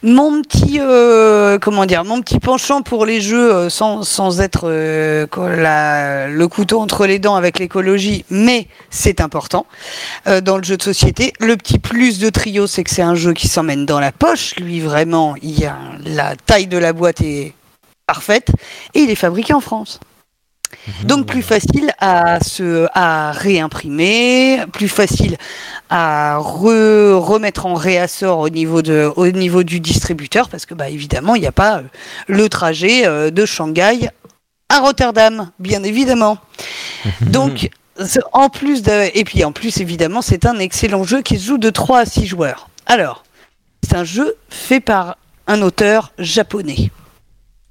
[0.03, 4.65] Mon petit, euh, comment dire, mon petit penchant pour les jeux euh, sans, sans être
[4.65, 9.67] euh, la- le couteau entre les dents avec l'écologie, mais c'est important
[10.27, 11.33] euh, dans le jeu de société.
[11.41, 14.55] Le petit plus de trio, c'est que c'est un jeu qui s'emmène dans la poche.
[14.57, 17.55] Lui, vraiment, il y a la taille de la boîte est
[18.07, 18.51] parfaite
[18.95, 19.99] et il est fabriqué en France.
[21.05, 25.37] Donc plus facile à se à réimprimer, plus facile
[25.91, 30.89] à re- remettre en réassort au niveau de au niveau du distributeur parce que bah
[30.89, 31.83] évidemment il n'y a pas euh,
[32.27, 34.09] le trajet euh, de Shanghai
[34.69, 36.39] à Rotterdam, bien évidemment.
[37.21, 37.71] Donc
[38.33, 41.59] en plus de et puis en plus évidemment c'est un excellent jeu qui se joue
[41.59, 42.69] de 3 à 6 joueurs.
[42.87, 43.25] Alors,
[43.83, 46.91] c'est un jeu fait par un auteur japonais.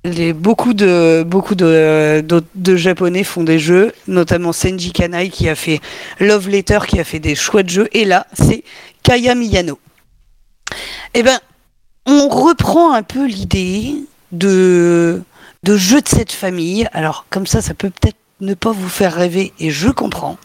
[0.06, 5.50] Les, beaucoup de beaucoup de, de, de japonais font des jeux, notamment Senji Kanai qui
[5.50, 5.82] a fait
[6.20, 8.64] Love Letter qui a fait des chouettes jeux et là c'est
[9.02, 9.80] Kaya Miyano.
[11.16, 11.40] Eh ben
[12.06, 13.96] on reprend un peu l'idée
[14.32, 15.24] de
[15.64, 16.88] de jeux de cette famille.
[16.94, 20.38] Alors comme ça ça peut peut-être ne pas vous faire rêver et je comprends.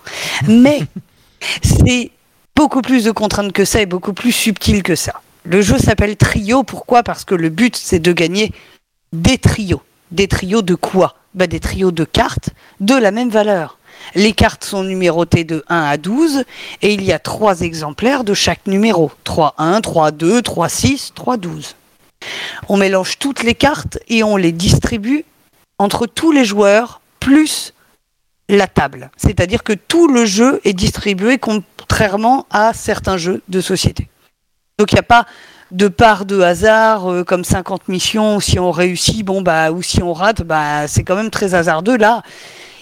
[0.49, 0.81] Mais
[1.63, 2.13] c'est
[2.57, 5.21] beaucoup plus de contraintes que ça et beaucoup plus subtil que ça.
[5.45, 7.03] Le jeu s'appelle Trio, pourquoi?
[7.03, 8.53] Parce que le but c'est de gagner
[9.13, 9.83] des trios.
[10.11, 11.17] Des trios de quoi?
[11.35, 13.79] Bah, Des trios de cartes de la même valeur.
[14.15, 16.45] Les cartes sont numérotées de 1 à 12
[16.83, 19.13] et il y a trois exemplaires de chaque numéro.
[19.25, 21.75] 3-1, 3-2, 3-6, 3-12.
[22.69, 25.25] On mélange toutes les cartes et on les distribue
[25.79, 27.75] entre tous les joueurs plus
[28.49, 29.11] la table.
[29.17, 34.09] C'est-à-dire que tout le jeu est distribué contrairement à certains jeux de société.
[34.79, 35.27] Donc il n'y a pas
[35.73, 40.03] de part de hasard euh, comme 50 missions, si on réussit, bon bah ou si
[40.03, 42.23] on rate, bah c'est quand même très hasardeux là.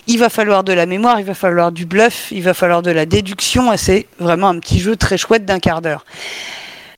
[0.07, 2.91] Il va falloir de la mémoire, il va falloir du bluff, il va falloir de
[2.91, 6.05] la déduction c'est vraiment un petit jeu très chouette d'un quart d'heure.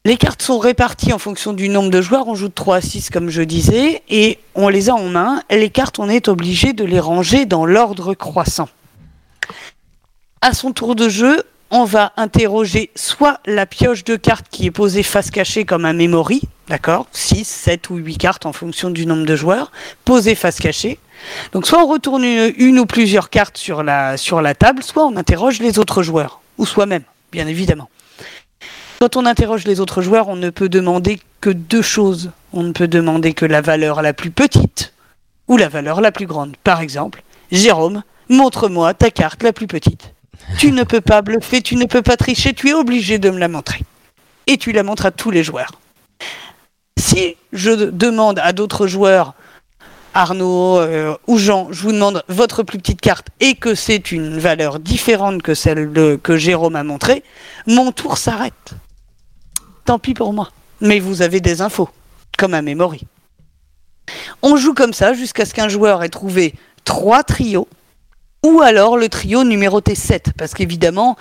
[0.06, 2.80] Les cartes sont réparties en fonction du nombre de joueurs, on joue de 3 à
[2.80, 5.42] 6 comme je disais et on les a en main.
[5.50, 8.68] Les cartes, on est obligé de les ranger dans l'ordre croissant.
[10.40, 14.70] À son tour de jeu, on va interroger soit la pioche de cartes qui est
[14.70, 19.06] posée face cachée comme un memory, d'accord 6, 7 ou 8 cartes en fonction du
[19.06, 19.70] nombre de joueurs,
[20.04, 20.98] posées face cachée.
[21.52, 25.16] Donc soit on retourne une, ou plusieurs cartes sur la, sur la table, soit on
[25.16, 27.88] interroge les autres joueurs, ou soi-même, bien évidemment.
[29.00, 32.32] Quand on interroge les autres joueurs, on ne peut demander que deux choses.
[32.52, 34.92] On ne peut demander que la valeur la plus petite
[35.48, 36.56] ou la valeur la plus grande.
[36.64, 40.12] Par exemple, Jérôme, montre-moi ta carte la plus petite.
[40.58, 43.38] Tu ne peux pas bluffer, tu ne peux pas tricher, tu es obligé de me
[43.38, 43.80] la montrer.
[44.46, 45.72] Et tu la montres à tous les joueurs.
[46.98, 49.34] Si je demande à d'autres joueurs,
[50.12, 54.38] Arnaud euh, ou Jean, je vous demande votre plus petite carte et que c'est une
[54.38, 57.22] valeur différente que celle que Jérôme a montrée,
[57.66, 58.74] mon tour s'arrête.
[59.84, 60.50] Tant pis pour moi.
[60.80, 61.90] Mais vous avez des infos,
[62.38, 63.06] comme un memory.
[64.42, 67.68] On joue comme ça jusqu'à ce qu'un joueur ait trouvé trois trios
[68.44, 71.16] ou alors le trio numéroté 7, parce qu'évidemment,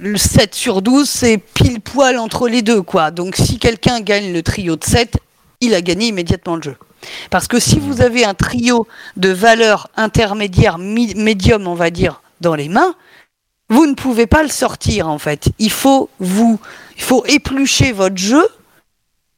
[0.00, 3.10] le 7 sur 12, c'est pile poil entre les deux, quoi.
[3.10, 5.18] Donc si quelqu'un gagne le trio de 7,
[5.60, 6.76] il a gagné immédiatement le jeu.
[7.30, 12.22] Parce que si vous avez un trio de valeurs intermédiaires, mi- médium, on va dire,
[12.40, 12.94] dans les mains,
[13.68, 15.48] vous ne pouvez pas le sortir, en fait.
[15.58, 16.58] Il faut vous,
[16.96, 18.46] il faut éplucher votre jeu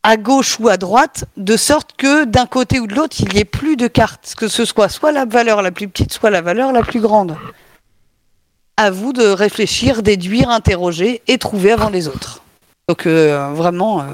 [0.08, 3.40] à gauche ou à droite, de sorte que d'un côté ou de l'autre, il n'y
[3.40, 6.40] ait plus de cartes, que ce soit soit la valeur la plus petite, soit la
[6.40, 7.36] valeur la plus grande.
[8.78, 12.42] À vous de réfléchir, déduire, interroger et trouver avant les autres.
[12.88, 14.04] Donc euh, vraiment, euh,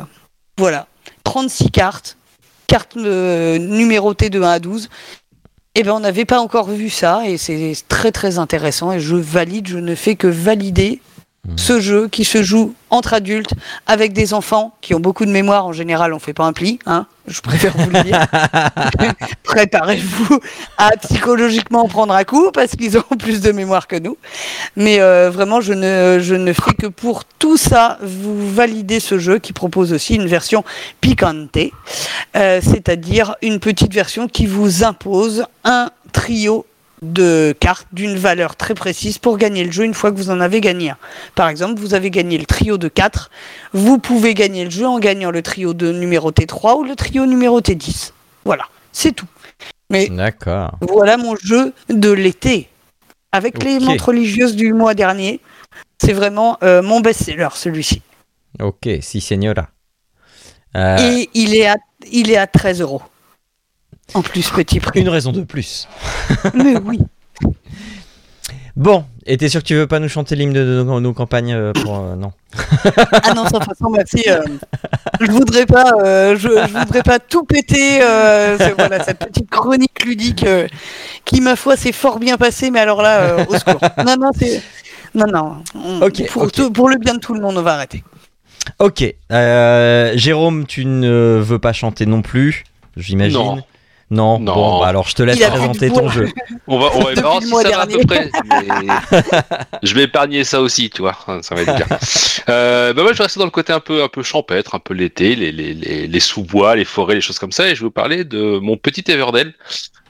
[0.58, 0.88] voilà.
[1.22, 2.16] 36 cartes,
[2.66, 4.88] cartes euh, numérotées de 1 à 12.
[5.76, 9.14] Eh ben, on n'avait pas encore vu ça et c'est très très intéressant et je
[9.14, 11.00] valide, je ne fais que valider
[11.46, 11.58] Mhm.
[11.58, 13.52] ce jeu qui se joue entre adultes
[13.86, 15.66] avec des enfants qui ont beaucoup de mémoire.
[15.66, 17.06] En général, on fait pas un pli, hein.
[17.26, 18.26] Je préfère vous le dire.
[19.44, 20.40] Préparez-vous
[20.76, 24.18] à psychologiquement prendre un coup parce qu'ils ont plus de mémoire que nous.
[24.76, 29.18] Mais euh, vraiment, je ne, je ne fais que pour tout ça vous valider ce
[29.18, 30.64] jeu qui propose aussi une version
[31.00, 31.56] picante,
[32.36, 36.66] euh, c'est-à-dire une petite version qui vous impose un trio
[37.12, 40.40] de cartes d'une valeur très précise pour gagner le jeu une fois que vous en
[40.40, 40.96] avez gagné un.
[41.34, 43.30] Par exemple, vous avez gagné le trio de 4,
[43.72, 47.26] vous pouvez gagner le jeu en gagnant le trio de numéroté 3 ou le trio
[47.26, 48.12] numéroté 10.
[48.44, 49.26] Voilà, c'est tout.
[49.90, 50.72] Mais D'accord.
[50.80, 52.68] voilà mon jeu de l'été.
[53.32, 55.40] Avec les montres religieuses du mois dernier,
[55.98, 58.00] c'est vraiment euh, mon best-seller celui-ci.
[58.62, 59.68] Ok, si, señora.
[60.76, 61.76] Euh, Et il est, à,
[62.10, 63.02] il est à 13 euros.
[64.12, 65.00] En plus, petit prix.
[65.00, 65.88] Une raison de plus.
[66.54, 67.00] Mais oui.
[68.76, 71.54] Bon, et t'es sûr que tu veux pas nous chanter l'hymne de nos, nos campagnes
[71.54, 72.32] euh, pour euh, non
[73.22, 74.24] Ah non, sans façon, merci.
[74.28, 74.42] euh,
[75.20, 78.00] je voudrais pas, euh, je, je voudrais pas tout péter.
[78.02, 80.66] euh, voilà, cette petite chronique ludique euh,
[81.24, 83.78] qui, ma foi, s'est fort bien passée, mais alors là, euh, au secours.
[84.04, 84.60] Non, non, c'est.
[85.14, 85.56] Non, non.
[85.76, 88.02] on- pour, tout- pour le bien de tout le monde, on va arrêter.
[88.80, 92.64] Ok, euh, Jérôme, tu ne veux pas chanter non plus,
[92.96, 93.62] j'imagine.
[94.14, 94.38] Non.
[94.38, 94.54] Non.
[94.54, 96.28] Bon, bah alors je te laisse présenter ton jeu.
[96.66, 98.30] On va, on va Depuis voir si ça va à peu près.
[98.48, 98.86] mais
[99.82, 101.16] je vais épargner ça aussi, tu vois.
[101.42, 101.86] Ça va être bien.
[102.48, 104.78] Euh, bah moi, je vais rester dans le côté un peu, un peu champêtre, un
[104.78, 107.68] peu l'été, les, les, les, les sous-bois, les forêts, les choses comme ça.
[107.68, 109.52] Et je vais vous parler de mon petit Everdell.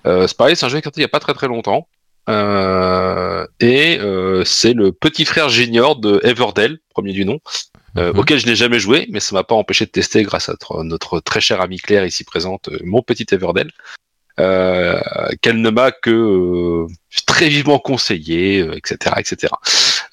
[0.06, 1.48] Euh, c'est pareil, c'est un jeu qui est sorti il y a pas très très
[1.48, 1.88] longtemps.
[2.28, 7.38] Euh, et euh, c'est le petit frère junior de Everdell, premier du nom,
[7.96, 8.18] euh, Mhm.
[8.18, 11.20] auquel je n'ai jamais joué, mais ça m'a pas empêché de tester grâce à notre,
[11.20, 13.70] très cher ami Claire ici présente, euh, mon petit Everdell.
[14.40, 15.00] Euh,
[15.42, 16.86] qu'elle ne m'a que euh,
[17.24, 19.52] très vivement conseillé, etc., etc.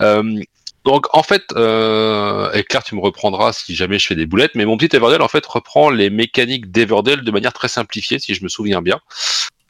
[0.01, 0.39] Euh,
[0.85, 4.53] donc en fait, euh, et Claire, tu me reprendras si jamais je fais des boulettes,
[4.53, 8.35] mais mon petit Everdell en fait reprend les mécaniques d'Everdell de manière très simplifiée, si
[8.35, 8.99] je me souviens bien.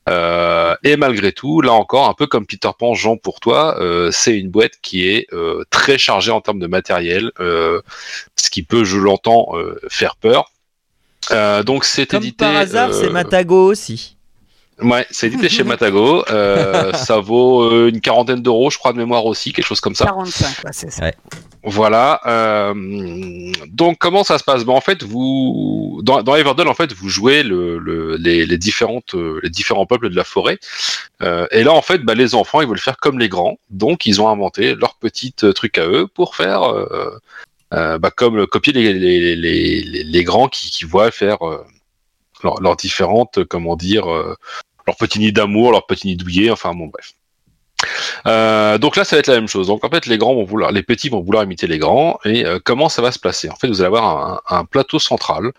[0.10, 4.10] Euh, et malgré tout, là encore, un peu comme Peter Pan, Jean pour toi, euh,
[4.12, 7.82] c'est une boîte qui est euh, très chargée en termes de matériel, euh,
[8.36, 10.52] ce qui peut, je l'entends, euh, faire peur.
[11.32, 12.46] Euh, donc c'est Comme édité.
[12.46, 14.18] par hasard, c'est Matago aussi.
[14.82, 16.24] Ouais, c'est édité chez Matago.
[16.30, 19.96] Euh, ça vaut euh, une quarantaine d'euros, je crois, de mémoire aussi, quelque chose comme
[19.96, 20.06] ça.
[20.06, 21.12] 45, ouais, c'est ça.
[21.64, 22.20] Voilà.
[22.26, 22.74] euh,
[23.68, 24.64] donc, comment ça se passe?
[24.66, 28.58] Ben, En fait, vous dans, dans Everdell, en fait, vous jouez le, le- les, les
[28.58, 29.14] différentes,
[29.44, 30.58] les différents peuples de la forêt.
[31.22, 33.58] Euh, et là, en fait, bah, les enfants, ils veulent faire comme les grands.
[33.70, 37.20] Donc, ils ont inventé leur petit truc à eux pour faire, euh,
[37.76, 41.64] euh, bah, comme copier les, les, les, les, les grands qui, qui voient faire euh,
[42.60, 44.36] leurs différentes, comment dire, euh,
[44.88, 46.52] leur petit nid d'amour, leur petit nid douillet.
[46.52, 47.14] Enfin, bon, bref.
[48.28, 49.68] Euh, donc là, ça va être la même chose.
[49.68, 52.20] Donc en fait, les grands vont vouloir, les petits vont vouloir imiter les grands.
[52.26, 53.50] Et euh, comment ça va se placer?
[53.50, 55.52] En fait, vous allez avoir un, plateau central.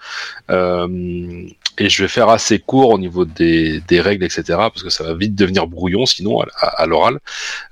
[0.51, 1.47] Euh,
[1.79, 4.43] et je vais faire assez court au niveau des, règles, etc.
[4.49, 7.19] Parce que ça va vite devenir brouillon, sinon à, l'oral.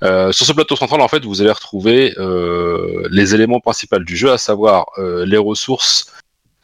[0.01, 2.15] Sur ce plateau central, en fait, vous allez retrouver
[3.11, 6.11] les éléments principaux du jeu, à savoir les ressources.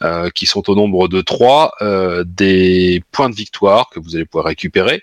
[0.04, 4.26] Euh, qui sont au nombre de trois, euh, des points de victoire que vous allez
[4.26, 5.02] pouvoir récupérer,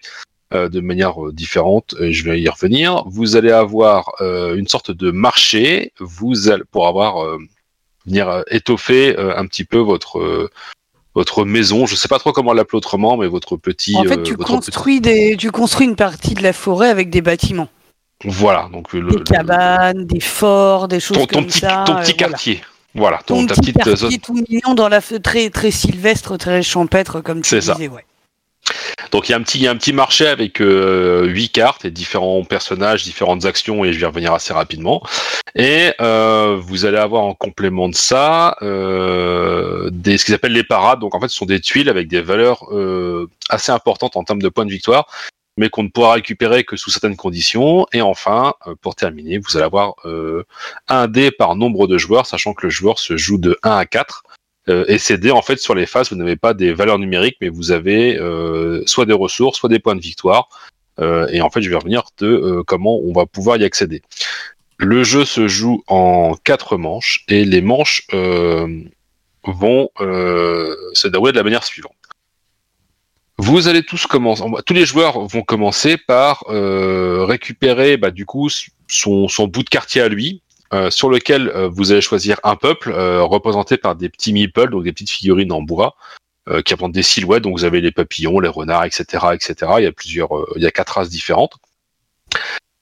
[0.52, 3.02] euh, de manière différente, je vais y revenir.
[3.06, 7.38] Vous allez avoir une sorte de marché, vous allez, pour avoir
[8.06, 10.50] venir étoffer un petit peu votre
[11.14, 11.86] votre maison.
[11.86, 13.96] Je sais pas trop comment l'appeler autrement, mais votre petit.
[13.96, 17.68] En fait, tu construis, des, tu construis une partie de la forêt avec des bâtiments.
[18.24, 21.84] Voilà, donc le, Des le- cabanes, des forts, des choses ton, ton comme petit ça.
[21.86, 22.36] ton petit voilà.
[22.94, 24.18] Voilà, ton, Ton ta petit petite euh, zone.
[24.18, 27.74] tout mignon dans la très, très sylvestre, très champêtre, comme tu C'est ça.
[27.74, 27.88] disais.
[27.88, 28.04] Ouais.
[29.10, 31.50] Donc il y a un petit, il y a un petit marché avec euh, huit
[31.50, 35.02] cartes et différents personnages, différentes actions, et je vais y revenir assez rapidement.
[35.54, 40.64] Et euh, vous allez avoir en complément de ça euh, des, ce qu'ils appellent les
[40.64, 40.98] parades.
[41.00, 44.42] Donc en fait, ce sont des tuiles avec des valeurs euh, assez importantes en termes
[44.42, 45.06] de points de victoire,
[45.56, 47.86] mais qu'on ne pourra récupérer que sous certaines conditions.
[47.92, 50.44] Et enfin, euh, pour terminer, vous allez avoir euh,
[50.88, 53.86] un dé par nombre de joueurs, sachant que le joueur se joue de 1 à
[53.86, 54.24] 4.
[54.68, 57.36] Euh, et ces dés, en fait, sur les faces, vous n'avez pas des valeurs numériques,
[57.40, 58.18] mais vous avez
[58.86, 60.48] soit des ressources, soit des points de victoire.
[61.00, 64.02] Et en fait, je vais revenir de comment on va pouvoir y accéder.
[64.78, 68.66] Le jeu se joue en quatre manches, et les manches euh,
[69.44, 71.94] vont euh, se dérouler de la manière suivante.
[73.38, 78.48] Vous allez tous commencer, tous les joueurs vont commencer par euh, récupérer, bah, du coup,
[78.88, 80.40] son, bout de quartier à lui,
[80.72, 84.84] euh, sur lequel euh, vous allez choisir un peuple représenté par des petits meeples, donc
[84.84, 85.96] des petites figurines en bois,
[86.64, 87.42] qui représentent des silhouettes.
[87.42, 89.72] Donc vous avez les papillons, les renards, etc., etc.
[89.78, 91.54] Il y a plusieurs, il y a quatre races différentes.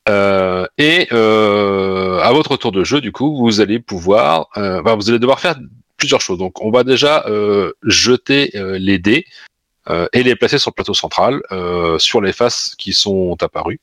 [0.08, 5.38] Et à votre tour de jeu, du coup, vous allez pouvoir, bah, vous allez devoir
[5.38, 5.54] faire
[5.96, 6.38] plusieurs choses.
[6.38, 7.24] Donc, on va déjà
[7.84, 9.26] jeter les dés
[9.88, 13.80] et les placer sur le plateau central, euh, sur les faces qui sont apparues.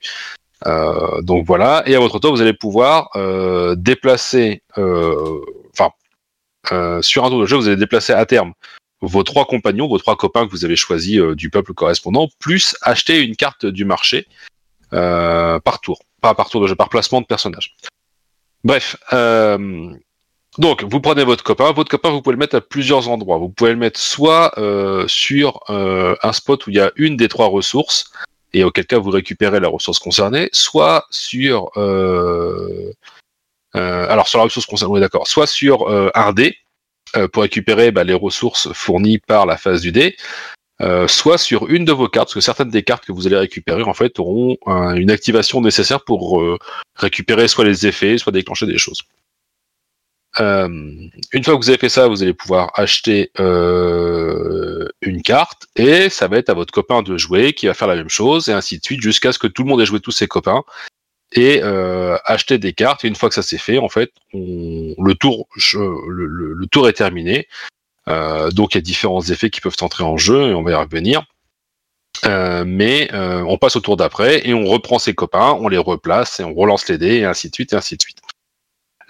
[0.65, 1.83] Euh, donc voilà.
[1.85, 5.39] Et à votre tour, vous allez pouvoir euh, déplacer, euh,
[5.71, 5.91] enfin,
[6.71, 8.53] euh, sur un tour de jeu, vous allez déplacer à terme
[9.01, 12.75] vos trois compagnons, vos trois copains que vous avez choisis euh, du peuple correspondant, plus
[12.81, 14.27] acheter une carte du marché
[14.91, 17.75] euh, par tour, pas par tour de jeu, par placement de personnage.
[18.65, 19.93] Bref, euh,
[20.60, 23.38] donc vous prenez votre copain, votre copain vous pouvez le mettre à plusieurs endroits.
[23.38, 27.15] Vous pouvez le mettre soit euh, sur euh, un spot où il y a une
[27.15, 28.12] des trois ressources
[28.54, 32.91] et auquel cas vous récupérez la ressource concernée, soit sur euh,
[33.74, 36.58] alors sur la ressource concernée, oui, d'accord, soit sur un dé
[37.32, 40.17] pour récupérer bah, les ressources fournies par la phase du dé,
[41.08, 43.84] soit sur une de vos cartes, parce que certaines des cartes que vous allez récupérer
[43.84, 46.43] en fait auront un- une activation nécessaire pour
[46.95, 49.04] récupérer soit les effets, soit déclencher des choses.
[50.39, 50.68] Euh,
[51.34, 56.10] une fois que vous avez fait ça, vous allez pouvoir acheter euh, une carte et
[56.10, 58.54] ça va être à votre copain de jouer qui va faire la même chose et
[58.54, 60.63] ainsi de suite jusqu'à ce que tout le monde ait joué tous ses copains
[61.32, 63.04] et euh, acheter des cartes.
[63.04, 66.68] Et une fois que ça s'est fait, en fait, on, le tour, le, le- le
[66.68, 67.48] tour est terminé.
[68.08, 70.72] Euh, donc il y a différents effets qui peuvent entrer en jeu et on va
[70.72, 71.24] y revenir.
[72.26, 75.78] Euh, mais euh, on passe au tour d'après et on reprend ses copains, on les
[75.78, 78.18] replace et on relance les dés et ainsi de suite et ainsi de suite.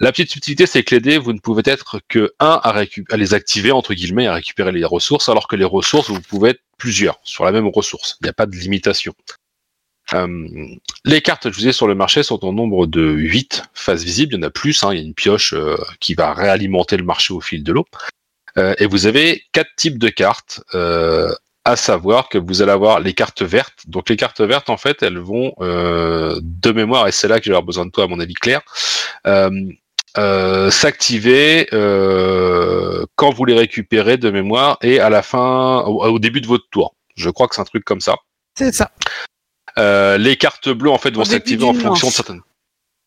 [0.02, 3.16] La petite subtilité, c'est que les dés, vous ne pouvez être que un à, à
[3.18, 6.62] les activer entre guillemets, à récupérer les ressources, alors que les ressources, vous pouvez être
[6.78, 8.16] plusieurs sur la même ressource.
[8.20, 9.14] Il n'y a pas de limitation.
[10.14, 10.66] Euh,
[11.04, 14.34] les cartes, je vous ai sur le marché, sont au nombre de 8 faces visibles.
[14.34, 14.82] Il y en a plus.
[14.82, 14.92] hein.
[14.92, 17.84] Il y a une pioche euh, qui va réalimenter le marché au fil de l'eau.
[18.56, 20.62] Euh, et vous avez quatre types de cartes,
[21.64, 23.82] à savoir que vous allez avoir les cartes vertes.
[23.86, 27.62] Donc les cartes vertes, en fait, elles vont de mémoire, et c'est là que j'ai
[27.62, 28.62] besoin de toi, à mon avis, Claire,
[30.18, 36.18] euh, s'activer euh, quand vous les récupérez de mémoire et à la fin, au, au
[36.18, 36.94] début de votre tour.
[37.16, 38.16] Je crois que c'est un truc comme ça.
[38.58, 38.90] C'est ça.
[39.78, 42.40] Euh, les cartes bleues en fait vont s'activer en fonction de certaines.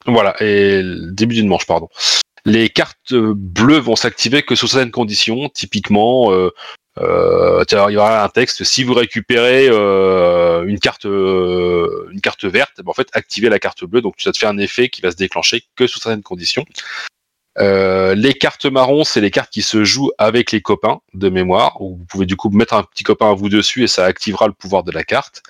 [0.06, 1.90] Voilà, et le début d'une manche, pardon.
[2.46, 5.50] Les cartes bleues vont s'activer que sous certaines conditions.
[5.50, 6.30] Typiquement,
[6.98, 8.64] il y aura un texte.
[8.64, 13.60] Si vous récupérez euh, une carte, euh, une carte verte, ben, en fait, activez la
[13.60, 14.02] carte bleue.
[14.02, 16.66] Donc, ça te fait un effet qui va se déclencher que sous certaines conditions.
[17.60, 21.82] Euh, les cartes marron, c'est les cartes qui se jouent avec les copains de mémoire.
[21.82, 24.48] Où vous pouvez du coup mettre un petit copain à vous dessus et ça activera
[24.48, 25.44] le pouvoir de la carte.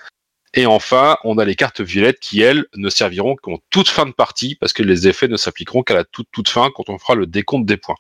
[0.56, 4.12] Et enfin, on a les cartes violettes qui, elles, ne serviront qu'en toute fin de
[4.12, 7.16] partie, parce que les effets ne s'appliqueront qu'à la toute, toute fin quand on fera
[7.16, 7.96] le décompte des points.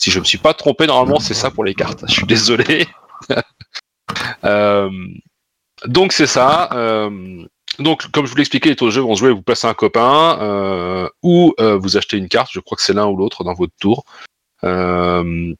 [0.00, 2.04] Si je me suis pas trompé, normalement, c'est ça pour les cartes.
[2.08, 2.86] Je suis désolé.
[4.42, 4.90] Euh,
[5.86, 6.68] donc c'est ça.
[6.72, 7.44] Euh,
[7.78, 9.74] donc, comme je vous l'expliquais, les tours de jeu vont se jouer, vous placez un
[9.74, 13.44] copain, euh, ou euh, vous achetez une carte, je crois que c'est l'un ou l'autre
[13.44, 14.04] dans votre tour.
[14.64, 15.54] Euh,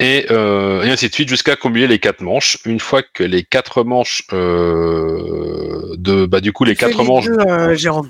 [0.00, 2.58] et, euh, et ainsi de suite jusqu'à cumuler les quatre manches.
[2.64, 7.26] Une fois que les quatre manches euh, de bah du coup les Fais quatre manches,
[7.26, 8.08] deux, euh, Jérôme.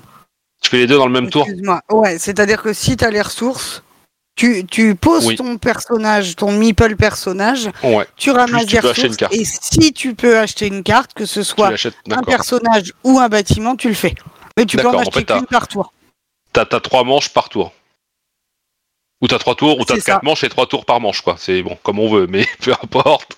[0.61, 1.43] tu fais les deux dans le même tour.
[1.43, 1.81] Excuse-moi.
[1.91, 3.83] Ouais, c'est-à-dire que si tu as les ressources,
[4.35, 5.35] tu, tu poses Oui.
[5.35, 10.37] ton personnage, ton meeple personnage, Ouais, tu ramasses des une ressources, et si tu peux
[10.37, 11.71] acheter une carte, que ce soit
[12.11, 14.13] un personnage ou un bâtiment, tu le fais.
[14.57, 15.93] Mais tu peux en en acheter fait, t'as- qu'une par tour.
[16.53, 17.73] T'as t'as trois manches par tour.
[19.21, 21.35] Ou t'as trois tours, ou t'as quatre manches et trois tours par manche, quoi.
[21.37, 23.37] C'est bon, comme on veut, mais peu importe.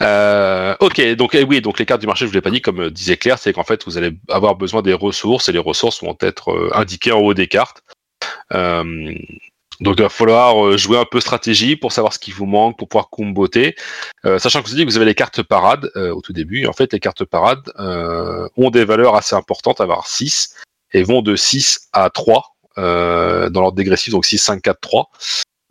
[0.00, 2.60] Euh, ok, donc eh oui, donc les cartes du marché, je vous l'ai pas dit,
[2.60, 5.58] comme euh, disait Claire, c'est qu'en fait vous allez avoir besoin des ressources et les
[5.60, 7.82] ressources vont être euh, indiquées en haut des cartes.
[8.52, 9.14] Euh,
[9.84, 12.76] donc il va falloir euh, jouer un peu stratégie pour savoir ce qui vous manque,
[12.76, 13.76] pour pouvoir comboter.
[14.24, 16.66] Euh, sachant que vous dit que vous avez les cartes parades euh, au tout début.
[16.66, 20.54] En fait, les cartes parades euh, ont des valeurs assez importantes, avoir 6,
[20.92, 25.10] et vont de 6 à 3 euh, dans l'ordre dégressif, donc 6, 5, 4, 3.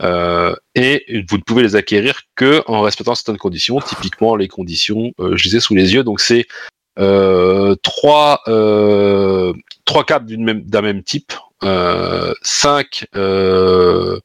[0.02, 5.12] Euh, et vous ne pouvez les acquérir que en respectant certaines conditions, typiquement les conditions,
[5.20, 6.46] euh, je les ai sous les yeux, donc c'est
[7.00, 9.54] euh, trois, euh,
[9.86, 14.20] trois cartes d'une même, d'un même type, euh, cinq, euh,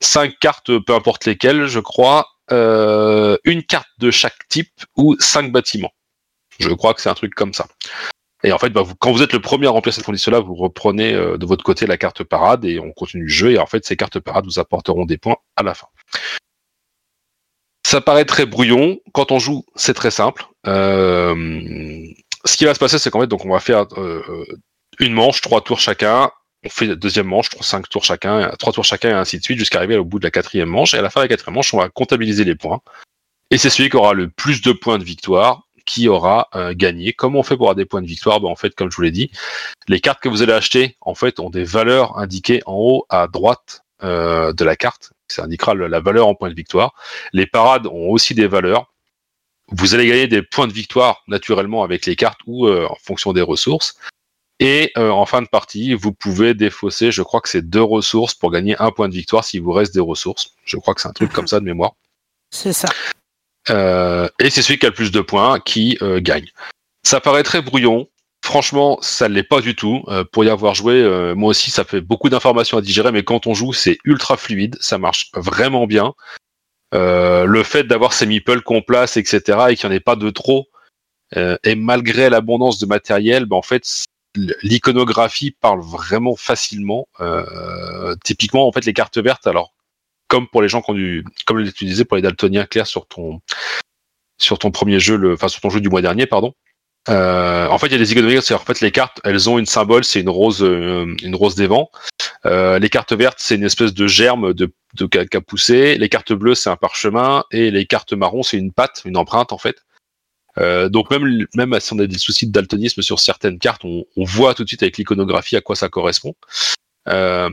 [0.00, 5.52] cinq cartes, peu importe lesquelles, je crois, euh, une carte de chaque type ou cinq
[5.52, 5.92] bâtiments.
[6.58, 7.66] Je crois que c'est un truc comme ça.
[8.44, 11.12] Et en fait, bah, quand vous êtes le premier à remplir cette condition-là, vous reprenez
[11.12, 13.52] euh, de votre côté la carte parade et on continue le jeu.
[13.52, 15.88] Et en fait, ces cartes parades vous apporteront des points à la fin.
[17.84, 18.98] Ça paraît très brouillon.
[19.12, 20.46] Quand on joue, c'est très simple.
[20.64, 23.86] Ce qui va se passer, c'est qu'en fait, donc on va faire
[24.98, 26.30] une manche, trois tours chacun.
[26.64, 29.58] On fait la deuxième manche, cinq tours chacun, trois tours chacun, et ainsi de suite,
[29.58, 30.94] jusqu'à arriver au bout de la quatrième manche.
[30.94, 32.80] Et à la fin de la quatrième manche, on va comptabiliser les points.
[33.50, 37.14] Et c'est celui qui aura le plus de points de victoire qui aura euh, gagné.
[37.14, 39.02] Comment on fait pour avoir des points de victoire ben, En fait, comme je vous
[39.02, 39.30] l'ai dit,
[39.88, 43.26] les cartes que vous allez acheter, en fait, ont des valeurs indiquées en haut à
[43.26, 45.12] droite euh, de la carte.
[45.28, 46.92] Ça indiquera la valeur en points de victoire.
[47.32, 48.92] Les parades ont aussi des valeurs.
[49.70, 53.42] Vous allez gagner des points de victoire naturellement avec les cartes ou en fonction des
[53.42, 53.98] ressources.
[54.60, 58.50] Et en fin de partie, vous pouvez défausser, je crois que c'est deux ressources pour
[58.50, 60.54] gagner un point de victoire s'il vous reste des ressources.
[60.64, 61.92] Je crois que c'est un truc comme ça de mémoire.
[62.50, 62.88] C'est ça.
[63.70, 66.46] Euh, et c'est celui qui a le plus de points qui euh, gagne.
[67.02, 68.08] Ça paraît très brouillon.
[68.44, 70.04] Franchement, ça ne l'est pas du tout.
[70.08, 71.02] Euh, pour y avoir joué,
[71.34, 74.76] moi aussi, ça fait beaucoup d'informations à digérer, mais quand on joue, c'est ultra fluide,
[74.80, 76.14] ça marche vraiment bien.
[76.92, 79.40] le fait d'avoir ces meeples qu'on place, etc.,
[79.70, 80.68] et qu'il n'y en ait pas de trop,
[81.36, 84.06] et malgré l'abondance de matériel, ben, en fait,
[84.62, 87.08] l'iconographie parle vraiment facilement.
[88.24, 89.72] typiquement, en fait, les cartes vertes, alors
[90.28, 93.06] comme pour les gens qui ont du, comme tu disais pour les daltoniens, Claire, sur
[93.06, 93.40] ton,
[94.38, 96.54] sur ton premier jeu, le, enfin sur ton jeu du mois dernier, pardon.
[97.08, 99.58] Euh, en fait, il y a des iconomies, c'est en fait les cartes, elles ont
[99.58, 101.90] une symbole, c'est une rose, euh, une rose des vents.
[102.44, 105.96] Euh, les cartes vertes, c'est une espèce de germe de, de qu'a poussé.
[105.96, 109.52] Les cartes bleues, c'est un parchemin, et les cartes marron, c'est une patte, une empreinte
[109.52, 109.76] en fait.
[110.58, 114.04] Euh, donc même même si on a des soucis de daltonisme sur certaines cartes, on,
[114.16, 116.34] on voit tout de suite avec l'iconographie à quoi ça correspond.
[117.08, 117.48] Euh,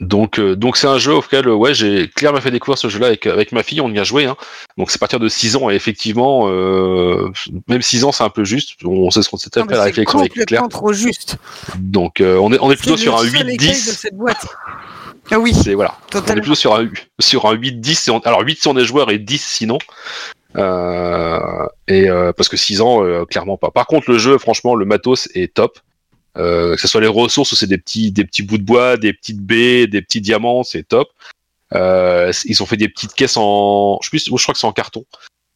[0.00, 3.08] donc, euh, donc c'est un jeu auquel, ouais, j'ai Claire m'a fait découvrir ce jeu-là
[3.08, 4.24] avec, avec ma fille, on y a joué.
[4.24, 4.34] Hein.
[4.78, 7.30] Donc c'est à partir de 6 ans et effectivement, euh,
[7.68, 8.76] même 6 ans c'est un peu juste.
[8.82, 10.66] On sait ce qu'on s'était fait la réflexion avec Claire.
[10.70, 11.36] trop juste.
[11.78, 14.08] Donc euh, on est on est plutôt sur un 8-10.
[15.32, 15.52] Ah oui.
[15.54, 15.98] C'est voilà.
[16.14, 18.22] On est plutôt sur un sur un 8-10.
[18.24, 19.78] Alors 8 si on est joueur et 10 sinon.
[20.56, 23.70] Euh, et parce que 6 ans, clairement pas.
[23.70, 25.78] Par contre, le jeu, franchement, le matos est top.
[26.38, 28.96] Euh, que ce soit les ressources ou c'est des petits, des petits bouts de bois,
[28.96, 31.08] des petites baies, des petits diamants, c'est top.
[31.74, 34.72] Euh, ils ont fait des petites caisses en, je, plus, je crois que c'est en
[34.72, 35.04] carton.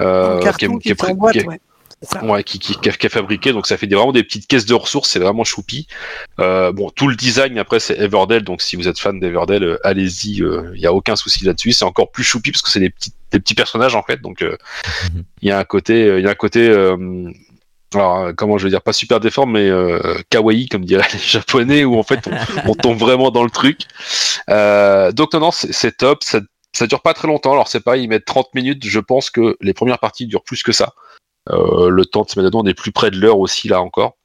[0.02, 1.60] Euh, en carton qui, est, qui, boîte, ouais.
[2.22, 4.74] Ouais, qui, qui, qui, est fabriqué, donc ça fait des, vraiment des petites caisses de
[4.74, 5.86] ressources, c'est vraiment choupi.
[6.38, 9.86] Euh, bon, tout le design après c'est Everdell, donc si vous êtes fan d'Everdell, euh,
[9.86, 11.72] allez-y, il euh, y a aucun souci là-dessus.
[11.72, 14.40] C'est encore plus choupi parce que c'est des petits, des petits personnages en fait, donc
[14.40, 14.48] il
[15.14, 15.24] mhm.
[15.42, 16.68] y a un côté, il y a un côté
[17.94, 21.18] alors euh, comment je veux dire, pas super déforme, mais euh, kawaii comme diraient les
[21.18, 22.28] japonais, où en fait
[22.66, 23.82] on, tombe vraiment dans le truc.
[24.50, 26.40] Euh, donc non, non, c'est top, ça,
[26.72, 29.56] ça dure pas très longtemps, alors c'est pas, ils mettent 30 minutes, je pense que
[29.60, 30.94] les premières parties durent plus que ça.
[31.50, 34.16] Euh, le temps de se on est plus près de l'heure aussi là encore.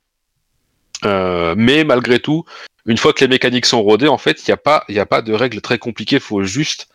[1.05, 2.45] Euh, mais malgré tout,
[2.85, 5.21] une fois que les mécaniques sont rodées, en fait, il n'y a, pas, a pas
[5.21, 6.87] de règles très compliquées, il faut juste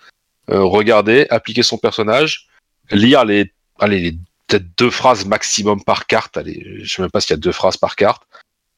[0.49, 2.49] regarder, appliquer son personnage,
[2.91, 3.51] lire les,
[3.81, 6.37] allez, les peut-être deux phrases maximum par carte.
[6.37, 8.23] Allez, je sais même pas s'il y a deux phrases par carte.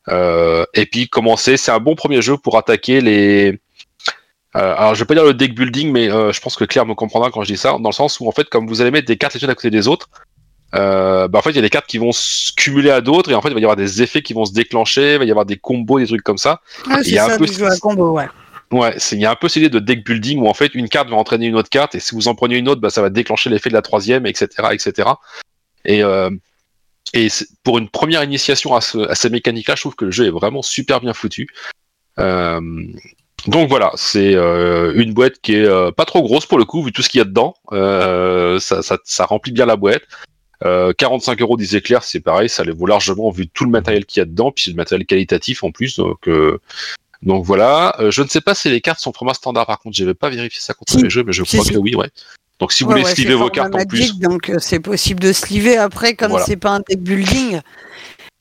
[0.09, 3.59] Euh, et puis commencer, c'est un bon premier jeu pour attaquer les.
[4.55, 6.87] Euh, alors je vais pas dire le deck building, mais euh, je pense que Claire
[6.87, 8.91] me comprendra quand je dis ça, dans le sens où en fait, comme vous allez
[8.91, 10.09] mettre des cartes les unes à côté des autres,
[10.77, 13.35] bah, en fait il y a des cartes qui vont se cumuler à d'autres et
[13.35, 15.31] en fait il va y avoir des effets qui vont se déclencher, il va y
[15.31, 16.61] avoir des combos, des trucs comme ça.
[16.91, 17.47] Ah, c'est ça, un peu...
[17.64, 18.27] un combo, ouais.
[18.72, 20.89] Ouais, il y a un peu cette idée de deck building où en fait une
[20.89, 23.01] carte va entraîner une autre carte et si vous en prenez une autre, bah, ça
[23.01, 25.11] va déclencher l'effet de la troisième, etc., etc.
[25.85, 26.31] Et, euh,
[27.14, 27.29] et
[27.62, 30.31] pour une première initiation à, ce, à ces mécaniques-là, je trouve que le jeu est
[30.31, 31.49] vraiment super bien foutu.
[32.18, 32.61] Euh,
[33.47, 36.83] donc voilà, c'est euh, une boîte qui est euh, pas trop grosse pour le coup,
[36.83, 37.55] vu tout ce qu'il y a dedans.
[37.72, 40.03] Euh, ça, ça, ça, remplit bien la boîte.
[40.63, 44.21] 45 euros disait Claire, c'est pareil, ça les vaut largement vu tout le matériel qu'il
[44.21, 45.97] y a dedans, puis c'est du matériel qualitatif en plus.
[45.97, 46.29] Donc,
[47.23, 47.97] donc voilà.
[48.11, 50.31] je ne sais pas si les cartes sont format standard par contre, je vais pas
[50.31, 52.11] vérifier ça contre les jeux, mais je crois que oui, ouais.
[52.59, 54.19] Donc si vous voulez sliver vos cartes en plus.
[54.19, 55.77] Donc euh, c'est possible de sliver.
[55.77, 57.61] Après, comme c'est pas un deck building,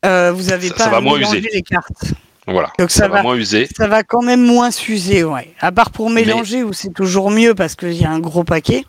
[0.06, 1.42] euh, vous avez pas ça va moins user.
[1.42, 2.14] les cartes.
[2.48, 2.72] Voilà.
[2.78, 3.68] Donc ça, va, moins user.
[3.76, 5.54] Ça va quand même moins s'user, ouais.
[5.60, 8.86] À part pour mélanger où c'est toujours mieux parce qu'il y a un gros paquet.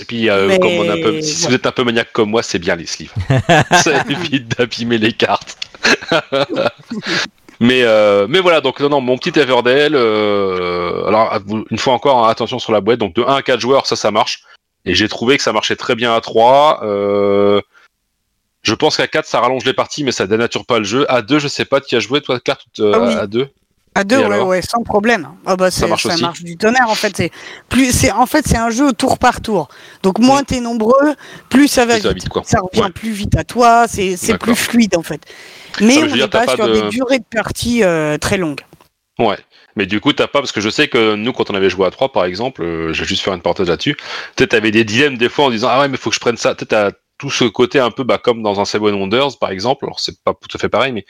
[0.00, 2.30] Et puis, euh, comme on a un peu, si vous êtes un peu maniaque comme
[2.30, 3.12] moi, c'est bien les sleeves.
[3.72, 5.56] ça évite d'abîmer les cartes.
[7.60, 11.38] Mais, euh, mais voilà, donc non, non, mon petit Everdell, euh, alors
[11.70, 13.96] une fois encore, hein, attention sur la boîte, donc de 1 à 4 joueurs, ça,
[13.96, 14.42] ça marche.
[14.84, 16.80] Et j'ai trouvé que ça marchait très bien à 3.
[16.82, 17.60] Euh,
[18.62, 21.10] je pense qu'à 4, ça rallonge les parties, mais ça dénature pas le jeu.
[21.10, 23.48] À 2, je sais pas, tu as joué toi, carte euh, ah à 2
[23.94, 25.28] à deux, ouais, ouais, sans problème.
[25.46, 27.16] Ah bah ça, marche, ça marche, du tonnerre en fait.
[27.16, 27.30] C'est
[27.68, 29.68] plus, c'est en fait c'est un jeu tour par tour.
[30.02, 30.46] Donc moins mm.
[30.46, 31.14] t'es nombreux,
[31.48, 32.28] plus ça va vite.
[32.44, 33.86] Ça, revient plus vite à toi.
[33.88, 35.20] C'est, c'est plus fluide en fait.
[35.80, 38.62] Mais on n'est pas, sur des durées de partie euh, très longues.
[39.18, 39.38] Ouais.
[39.76, 41.86] Mais du coup, t'as pas, parce que je sais que nous, quand on avait joué
[41.86, 43.96] à 3, par exemple, euh, je vais juste faire une parenthèse là-dessus,
[44.36, 46.36] peut-être avais des dilemmes des fois en disant, ah ouais, mais faut que je prenne
[46.36, 46.54] ça.
[46.54, 49.84] Peut-être t'as tout ce côté un peu, bah, comme dans un Seven Wonders, par exemple.
[49.84, 51.04] Alors, c'est pas tout à fait pareil, mais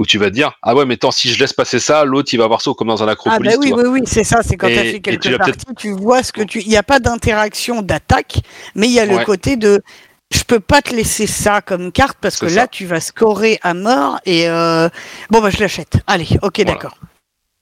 [0.00, 2.30] où tu vas te dire, ah ouais, mais tant, si je laisse passer ça, l'autre,
[2.32, 3.52] il va voir ça comme dans un acropolis.
[3.52, 5.90] Ah bah oui, oui, oui, c'est ça, c'est quand tu as fait quelques parties, tu
[5.92, 6.60] vois ce que tu.
[6.60, 8.38] Il n'y a pas d'interaction d'attaque,
[8.74, 9.82] mais il y a le côté de
[10.30, 13.74] je peux pas te laisser ça comme carte parce que là tu vas scorer à
[13.74, 14.88] mort et euh...
[15.28, 15.98] bon bah je l'achète.
[16.06, 16.72] Allez, ok Voilà.
[16.72, 16.96] d'accord.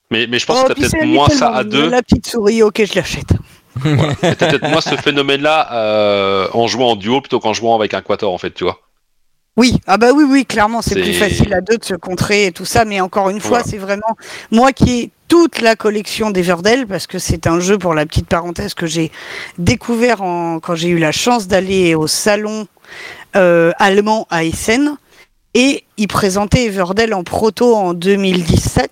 [0.09, 1.89] Mais, mais je pense Oh, que t'as peut-être moins ça à deux.
[1.89, 3.33] La petite souris, ok je l'achète.
[3.75, 4.15] Voilà.
[4.15, 8.33] Peut-être moins ce phénomène-là euh, en jouant en duo plutôt qu'en jouant avec un quator,
[8.33, 8.79] en fait, tu vois.
[9.59, 12.51] Oui, ah bah oui, oui, clairement, c'est plus facile à deux de se contrer et
[12.53, 13.63] tout ça, mais encore une fois, Voilà.
[13.69, 14.15] c'est vraiment
[14.51, 18.27] moi qui ai toute la collection d'Everdell, parce que c'est un jeu, pour la petite
[18.27, 19.11] parenthèse, que j'ai
[19.57, 22.67] découvert en, quand j'ai eu la chance d'aller au salon
[23.35, 24.95] euh, allemand à Essen,
[25.53, 28.89] et il présentait Everdell en proto en 2017,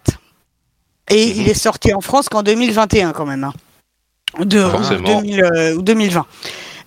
[1.09, 1.34] et Mhm.
[1.38, 3.45] il est sorti en France qu'en 2021 quand même.
[3.45, 3.53] hein.
[4.43, 5.22] De, Forcément.
[5.22, 6.26] 2000, euh, ou 2020.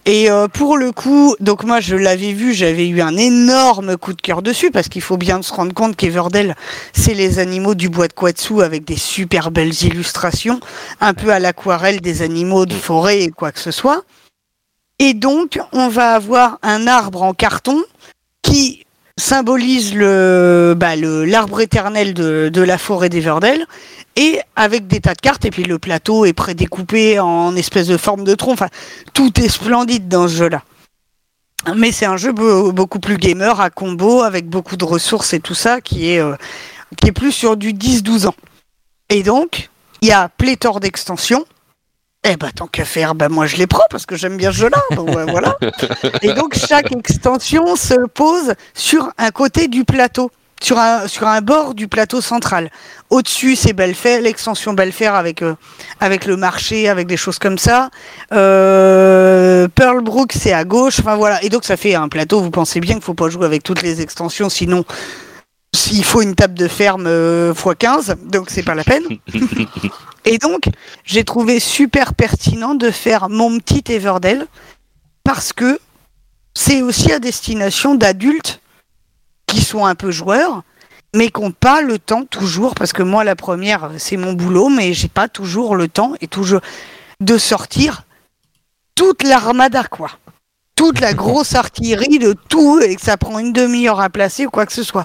[0.06, 4.14] Et euh, pour le coup, donc moi je l'avais vu, j'avais eu un énorme coup
[4.14, 6.56] de cœur dessus parce qu'il faut bien se rendre compte qu'Everdell,
[6.94, 10.58] c'est les animaux du bois de Quatsu avec des super belles illustrations,
[11.00, 14.04] un peu à l'aquarelle des animaux de forêt et quoi que ce soit.
[14.98, 17.82] Et donc, on va avoir un arbre en carton
[18.42, 18.84] qui
[19.20, 23.64] symbolise le bah, le- l'arbre éternel de, la forêt d'Everdell
[24.16, 27.96] et avec des tas de cartes et puis le plateau est prédécoupé en espèce de
[27.96, 28.52] forme de tronc.
[28.52, 28.68] Enfin,
[29.14, 30.62] tout est splendide dans ce jeu-là.
[31.76, 35.40] Mais c'est un jeu be- beaucoup plus gamer à combo avec beaucoup de ressources et
[35.40, 36.34] tout ça qui est euh,
[36.96, 38.34] qui est plus sur du 10-12 ans.
[39.10, 39.68] Et donc,
[40.02, 41.44] il y a pléthore d'extensions.
[42.22, 44.58] Eh ben tant qu'à faire, ben moi je les prends parce que j'aime bien ce
[44.58, 44.82] jeu-là.
[44.94, 45.56] donc, voilà.
[46.20, 51.40] Et donc chaque extension se pose sur un côté du plateau, sur un sur un
[51.40, 52.70] bord du plateau central.
[53.08, 55.54] Au-dessus c'est Belfair, l'extension Belfair avec euh,
[55.98, 57.88] avec le marché, avec des choses comme ça.
[58.34, 61.00] Euh, Pearl Brook c'est à gauche.
[61.00, 61.42] Enfin voilà.
[61.42, 62.42] Et donc ça fait un plateau.
[62.42, 64.84] Vous pensez bien qu'il faut pas jouer avec toutes les extensions, sinon
[65.90, 69.02] s'il faut une table de ferme euh, x 15, donc c'est pas la peine.
[70.24, 70.68] Et donc,
[71.04, 74.46] j'ai trouvé super pertinent de faire mon petit Everdell
[75.24, 75.80] parce que
[76.54, 78.60] c'est aussi à destination d'adultes
[79.46, 80.62] qui sont un peu joueurs,
[81.16, 84.68] mais qui n'ont pas le temps toujours, parce que moi, la première, c'est mon boulot,
[84.68, 86.60] mais j'ai pas toujours le temps et toujours
[87.18, 88.04] de sortir
[88.94, 90.10] toute l'armada, quoi.
[90.76, 94.50] Toute la grosse artillerie de tout et que ça prend une demi-heure à placer ou
[94.50, 95.04] quoi que ce soit.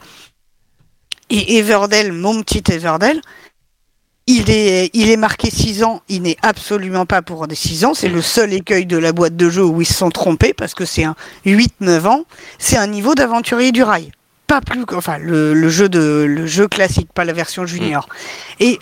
[1.30, 3.21] Et Everdell, mon petit Everdell,
[4.28, 7.93] il est, il est marqué 6 ans, il n'est absolument pas pour des 6 ans,
[7.93, 10.73] c'est le seul écueil de la boîte de jeu où ils se sont trompés parce
[10.73, 11.15] que c'est un
[11.45, 12.26] 8-9 ans,
[12.57, 14.11] c'est un niveau d'aventurier du rail.
[14.47, 18.07] Pas plus, enfin, le, le jeu de, le jeu classique, pas la version junior.
[18.59, 18.80] Et,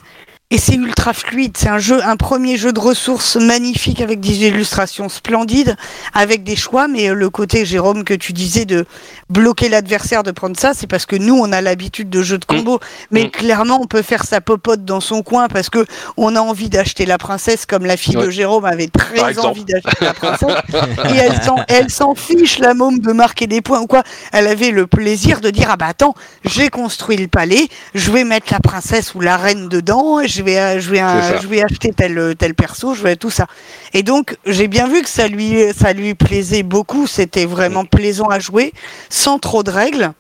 [0.52, 4.46] et c'est ultra fluide, c'est un jeu, un premier jeu de ressources magnifique avec des
[4.46, 5.76] illustrations splendides,
[6.14, 8.86] avec des choix, mais euh, le côté, Jérôme, que tu disais de
[9.32, 12.46] bloquer l'adversaire de prendre ça, c'est parce que nous, on a l'habitude de jeux de
[12.46, 12.80] combo,
[13.10, 13.30] mais Mm.
[13.32, 15.88] clairement, on peut faire sa popote dans son coin parce que
[16.18, 18.30] on a envie d'acheter la princesse, comme la fille de.
[18.30, 20.56] Jérôme avait très envie d'acheter la princesse,
[21.10, 24.04] et elle s'en, elle s'en fiche, la môme, de marquer des points ou quoi.
[24.32, 26.14] Elle avait le plaisir de dire, ah bah attends,
[26.46, 30.60] j'ai construit le palais, je vais mettre la princesse ou la reine dedans, je vais,
[30.60, 33.48] euh, je vais, euh, je vais acheter tel, tel perso, je vais tout ça.
[33.94, 38.28] Et donc, j'ai bien vu que ça lui, ça lui plaisait beaucoup, c'était vraiment plaisant
[38.28, 38.74] à jouer,
[39.10, 40.12] sans trop de règles,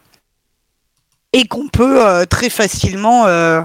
[1.33, 3.61] et qu'on peut euh, très facilement euh,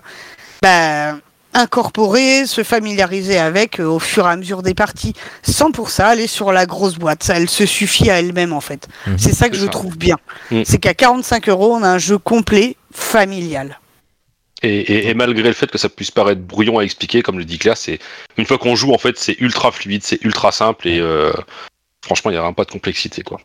[0.62, 1.16] bah,
[1.55, 6.09] incorporer, se familiariser avec euh, au fur et à mesure des parties, sans pour ça
[6.09, 7.22] aller sur la grosse boîte.
[7.22, 8.88] Ça, elle se suffit à elle-même en fait.
[9.07, 9.18] Mhm.
[9.18, 9.70] C'est ça que je ça.
[9.70, 10.16] trouve bien.
[10.51, 10.64] Mhm.
[10.64, 13.78] C'est qu'à 45 euros, on a un jeu complet, familial.
[14.62, 17.44] Et, et- et malgré le fait que ça puisse paraître brouillon à expliquer, comme le
[17.44, 17.98] dit Claire, c'est
[18.36, 21.32] une fois qu'on joue, en fait, c'est ultra fluide, c'est ultra simple et euh,
[22.04, 23.40] franchement, il n'y a vraiment pas de complexité, quoi.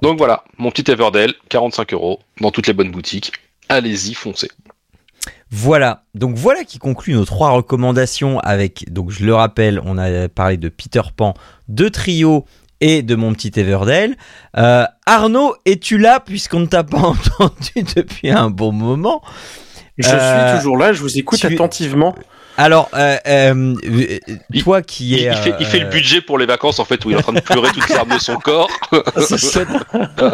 [0.00, 3.32] Donc voilà, mon petit Everdell, 45 euros dans toutes les bonnes boutiques.
[3.68, 4.50] Allez-y, foncez.
[5.50, 10.28] Voilà, donc voilà qui conclut nos trois recommandations avec, donc je le rappelle, on a
[10.28, 11.34] parlé de Peter Pan,
[11.68, 12.46] de Trio
[12.80, 14.16] et de mon petit Everdell.
[14.56, 16.98] Euh, Arnaud, es-tu là puisqu'on ne t'a pas
[17.38, 19.22] entendu depuis un bon moment?
[19.98, 22.14] Je Euh, suis toujours là, je vous écoute tu- attentivement.
[22.58, 24.18] Alors, euh, euh, euh,
[24.62, 25.30] toi qui Il, es...
[25.30, 27.18] il fait, il fait le euh, budget pour les vacances, en fait, où il est
[27.18, 28.68] en train de pleurer toutes les larmes de son corps.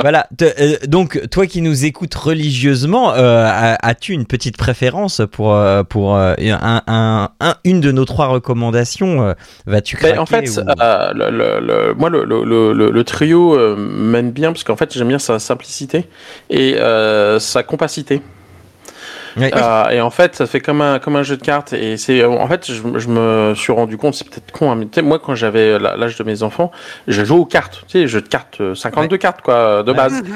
[0.01, 5.23] voilà, te- euh, donc toi qui nous écoutes religieusement, euh, a- as-tu une petite préférence
[5.31, 9.33] pour, euh, pour euh, un, un- un- une de nos trois recommandations euh,
[9.67, 12.91] Vas-tu craquer Ben, en fait, ou- euh, le, le- le- moi, le, le- le- le-
[12.91, 16.07] le trio euh, m'aime bien parce qu'en fait, j'aime bien sa simplicité
[16.51, 18.23] et euh, sa compacité.
[19.39, 19.51] Oui.
[19.55, 21.73] Euh, et en fait, ça fait comme un, comme un jeu de cartes.
[21.73, 25.03] Et c'est, en fait, je, je me suis rendu compte, c'est peut-être con, hein, mais
[25.03, 26.71] moi, quand j'avais la- l'âge de mes enfants,
[27.07, 27.85] je jouais aux cartes.
[27.89, 29.97] Tu sais, jeu de cartes, euh, 52 cartes, quoi, de Ouais.
[29.97, 30.23] base.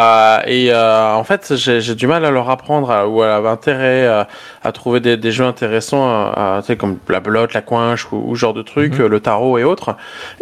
[0.00, 3.36] Euh, et euh, en fait, j'ai j'ai du mal à leur apprendre à- ou à
[3.36, 4.26] avoir intérêt à,
[4.64, 8.16] à trouver des, des jeux intéressants, à, tu sais, comme la belote, la coinche ou,
[8.26, 9.02] ou ce genre de trucs, Mhm.
[9.04, 9.94] euh, le tarot et autres.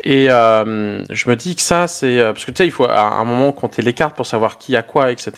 [0.02, 2.86] Et euh, je me dis que ça, c'est euh, parce que tu sais, il faut
[2.86, 5.32] à un moment compter les cartes pour savoir qui a quoi, etc.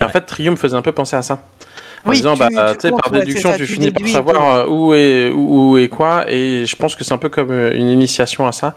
[0.00, 1.38] Et en fait, Triumph me faisait un peu penser à ça.
[2.06, 4.54] En Oui, disant, tu- bah, tu sais, par déduction, ça, tu tu finis par savoir
[4.54, 6.24] euh, où est où, est quoi.
[6.30, 8.74] Et je pense que c'est un peu comme euh, une initiation à ça.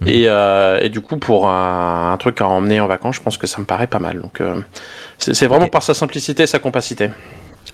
[0.00, 0.08] Mhm.
[0.08, 3.36] Et, euh, et du coup, pour un, un truc à emmener en vacances, je pense
[3.36, 4.20] que ça me paraît pas mal.
[4.20, 4.60] Donc, euh,
[5.18, 7.10] c'est vraiment par sa simplicité et sa compacité.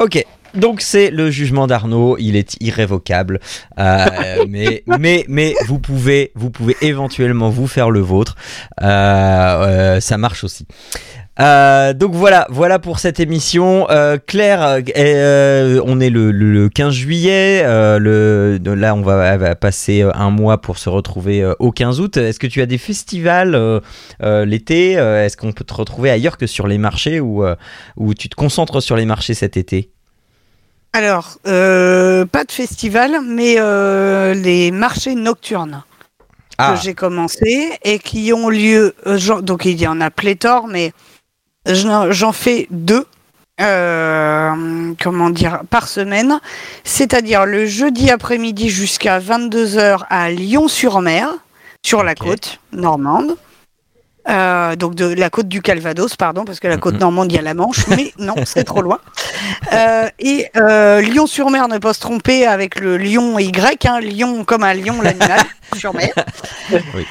[0.00, 0.24] Ok.
[0.54, 3.38] Donc c'est le jugement d'Arnaud, il est irrévocable,
[3.78, 4.06] Euh,
[4.48, 8.34] mais mais mais vous pouvez vous pouvez éventuellement vous faire le vôtre,
[8.82, 10.66] Euh, euh, ça marche aussi.
[11.40, 13.88] Euh, donc voilà, voilà pour cette émission.
[13.90, 17.62] Euh, Claire, euh, on est le, le- le 15 juillet.
[17.64, 22.16] le, là, on va, va passer un mois pour se retrouver au 15 août.
[22.16, 23.80] Est-ce que tu as des festivals
[24.20, 27.44] l'été Est-ce qu'on peut te retrouver ailleurs que sur les marchés ou
[28.18, 29.90] tu te concentres sur les marchés cet été?
[30.92, 33.56] Alors, pas de festival, mais
[34.34, 35.84] les marchés nocturnes
[36.58, 38.96] Ah, que j'ai commencé et qui ont lieu.
[39.06, 40.92] euh, donc il y en a pléthore, mais
[41.68, 43.06] j'en fais deux.
[43.60, 46.40] euh, comment dire par semaine,
[46.84, 51.28] c'est-à-dire le jeudi après-midi jusqu'à 22h à Lyon-sur-Mer,
[51.84, 53.36] sur la côte normande.
[54.28, 57.00] Euh, donc de la côte du Calvados, pardon, parce que la côte Mhm.
[57.00, 58.98] normande, il y a la Manche, mais non, c'est trop loin.
[59.72, 64.64] Euh, et euh, Lyon-sur-Mer, ne pas se tromper avec le lion Y, hein, lion comme
[64.64, 65.40] un lion, l'animal,
[65.76, 66.10] sur mer.
[66.72, 67.06] Oui.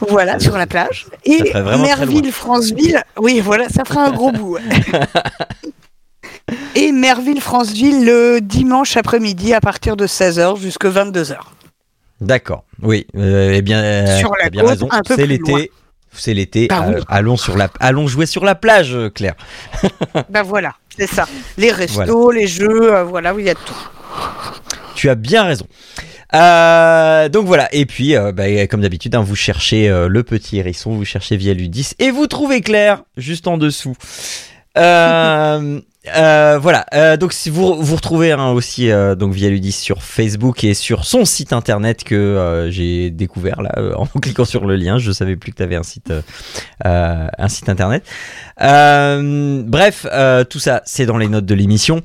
[0.00, 1.06] Voilà, sur la plage.
[1.26, 4.56] Et Merville-Franceville, oui, voilà, ça fera un gros bout.
[6.74, 11.36] Et Merville-Franceville le dimanche après-midi à partir de 16h jusqu'à 22h.
[12.20, 12.64] D'accord.
[12.82, 13.06] Oui.
[13.16, 14.88] euh, eh bien, euh, Sur la bien côte, raison.
[14.90, 15.70] un peu C'est l'été.
[16.12, 16.68] C'est l'été.
[16.68, 19.34] Bah euh, allons sur la, allons jouer sur la plage, euh, Claire.
[20.28, 21.26] Ben voilà, c'est ça.
[21.56, 23.88] Les restos, les jeux, euh, voilà, il y a tout.
[24.94, 25.66] Tu as bien raison.
[26.34, 30.58] Euh, donc voilà, et puis euh, bah, comme d'habitude, hein, vous cherchez euh, le petit
[30.58, 33.94] hérisson, vous cherchez via Ludis, et vous trouvez Claire juste en dessous.
[36.16, 40.02] Euh, voilà, euh, donc si vous vous retrouvez hein, aussi euh, donc via Ludis sur
[40.02, 44.66] Facebook et sur son site internet que euh, j'ai découvert là euh, en cliquant sur
[44.66, 46.12] le lien, je savais plus que tu avais un site
[46.84, 48.04] un site internet.
[48.58, 50.06] Bref,
[50.50, 52.02] tout ça c'est dans les notes de l'émission.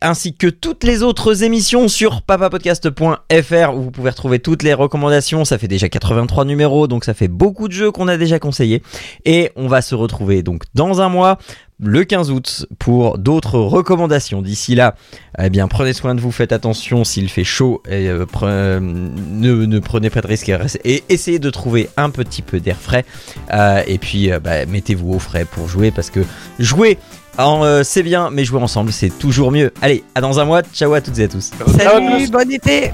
[0.00, 5.44] Ainsi que toutes les autres émissions sur papapodcast.fr où vous pouvez retrouver toutes les recommandations.
[5.44, 8.82] Ça fait déjà 83 numéros, donc ça fait beaucoup de jeux qu'on a déjà conseillés.
[9.24, 11.38] Et on va se retrouver donc dans un mois,
[11.78, 14.40] le 15 août, pour d'autres recommandations.
[14.42, 14.94] D'ici là,
[15.38, 18.80] eh bien, prenez soin de vous, faites attention s'il fait chaud, et euh, pre- euh,
[18.80, 20.50] ne, ne prenez pas de risques
[20.84, 23.04] et, essayez de trouver un petit peu d'air frais.
[23.52, 26.20] Euh, et puis, euh, bah, mettez-vous au frais pour jouer parce que
[26.58, 26.98] jouer
[27.38, 29.72] euh, c'est bien, mais jouer ensemble, c'est toujours mieux.
[29.82, 30.62] Allez, à dans un mois.
[30.72, 31.50] Ciao à toutes et à tous.
[31.76, 32.30] Salut, tous.
[32.30, 32.92] bon été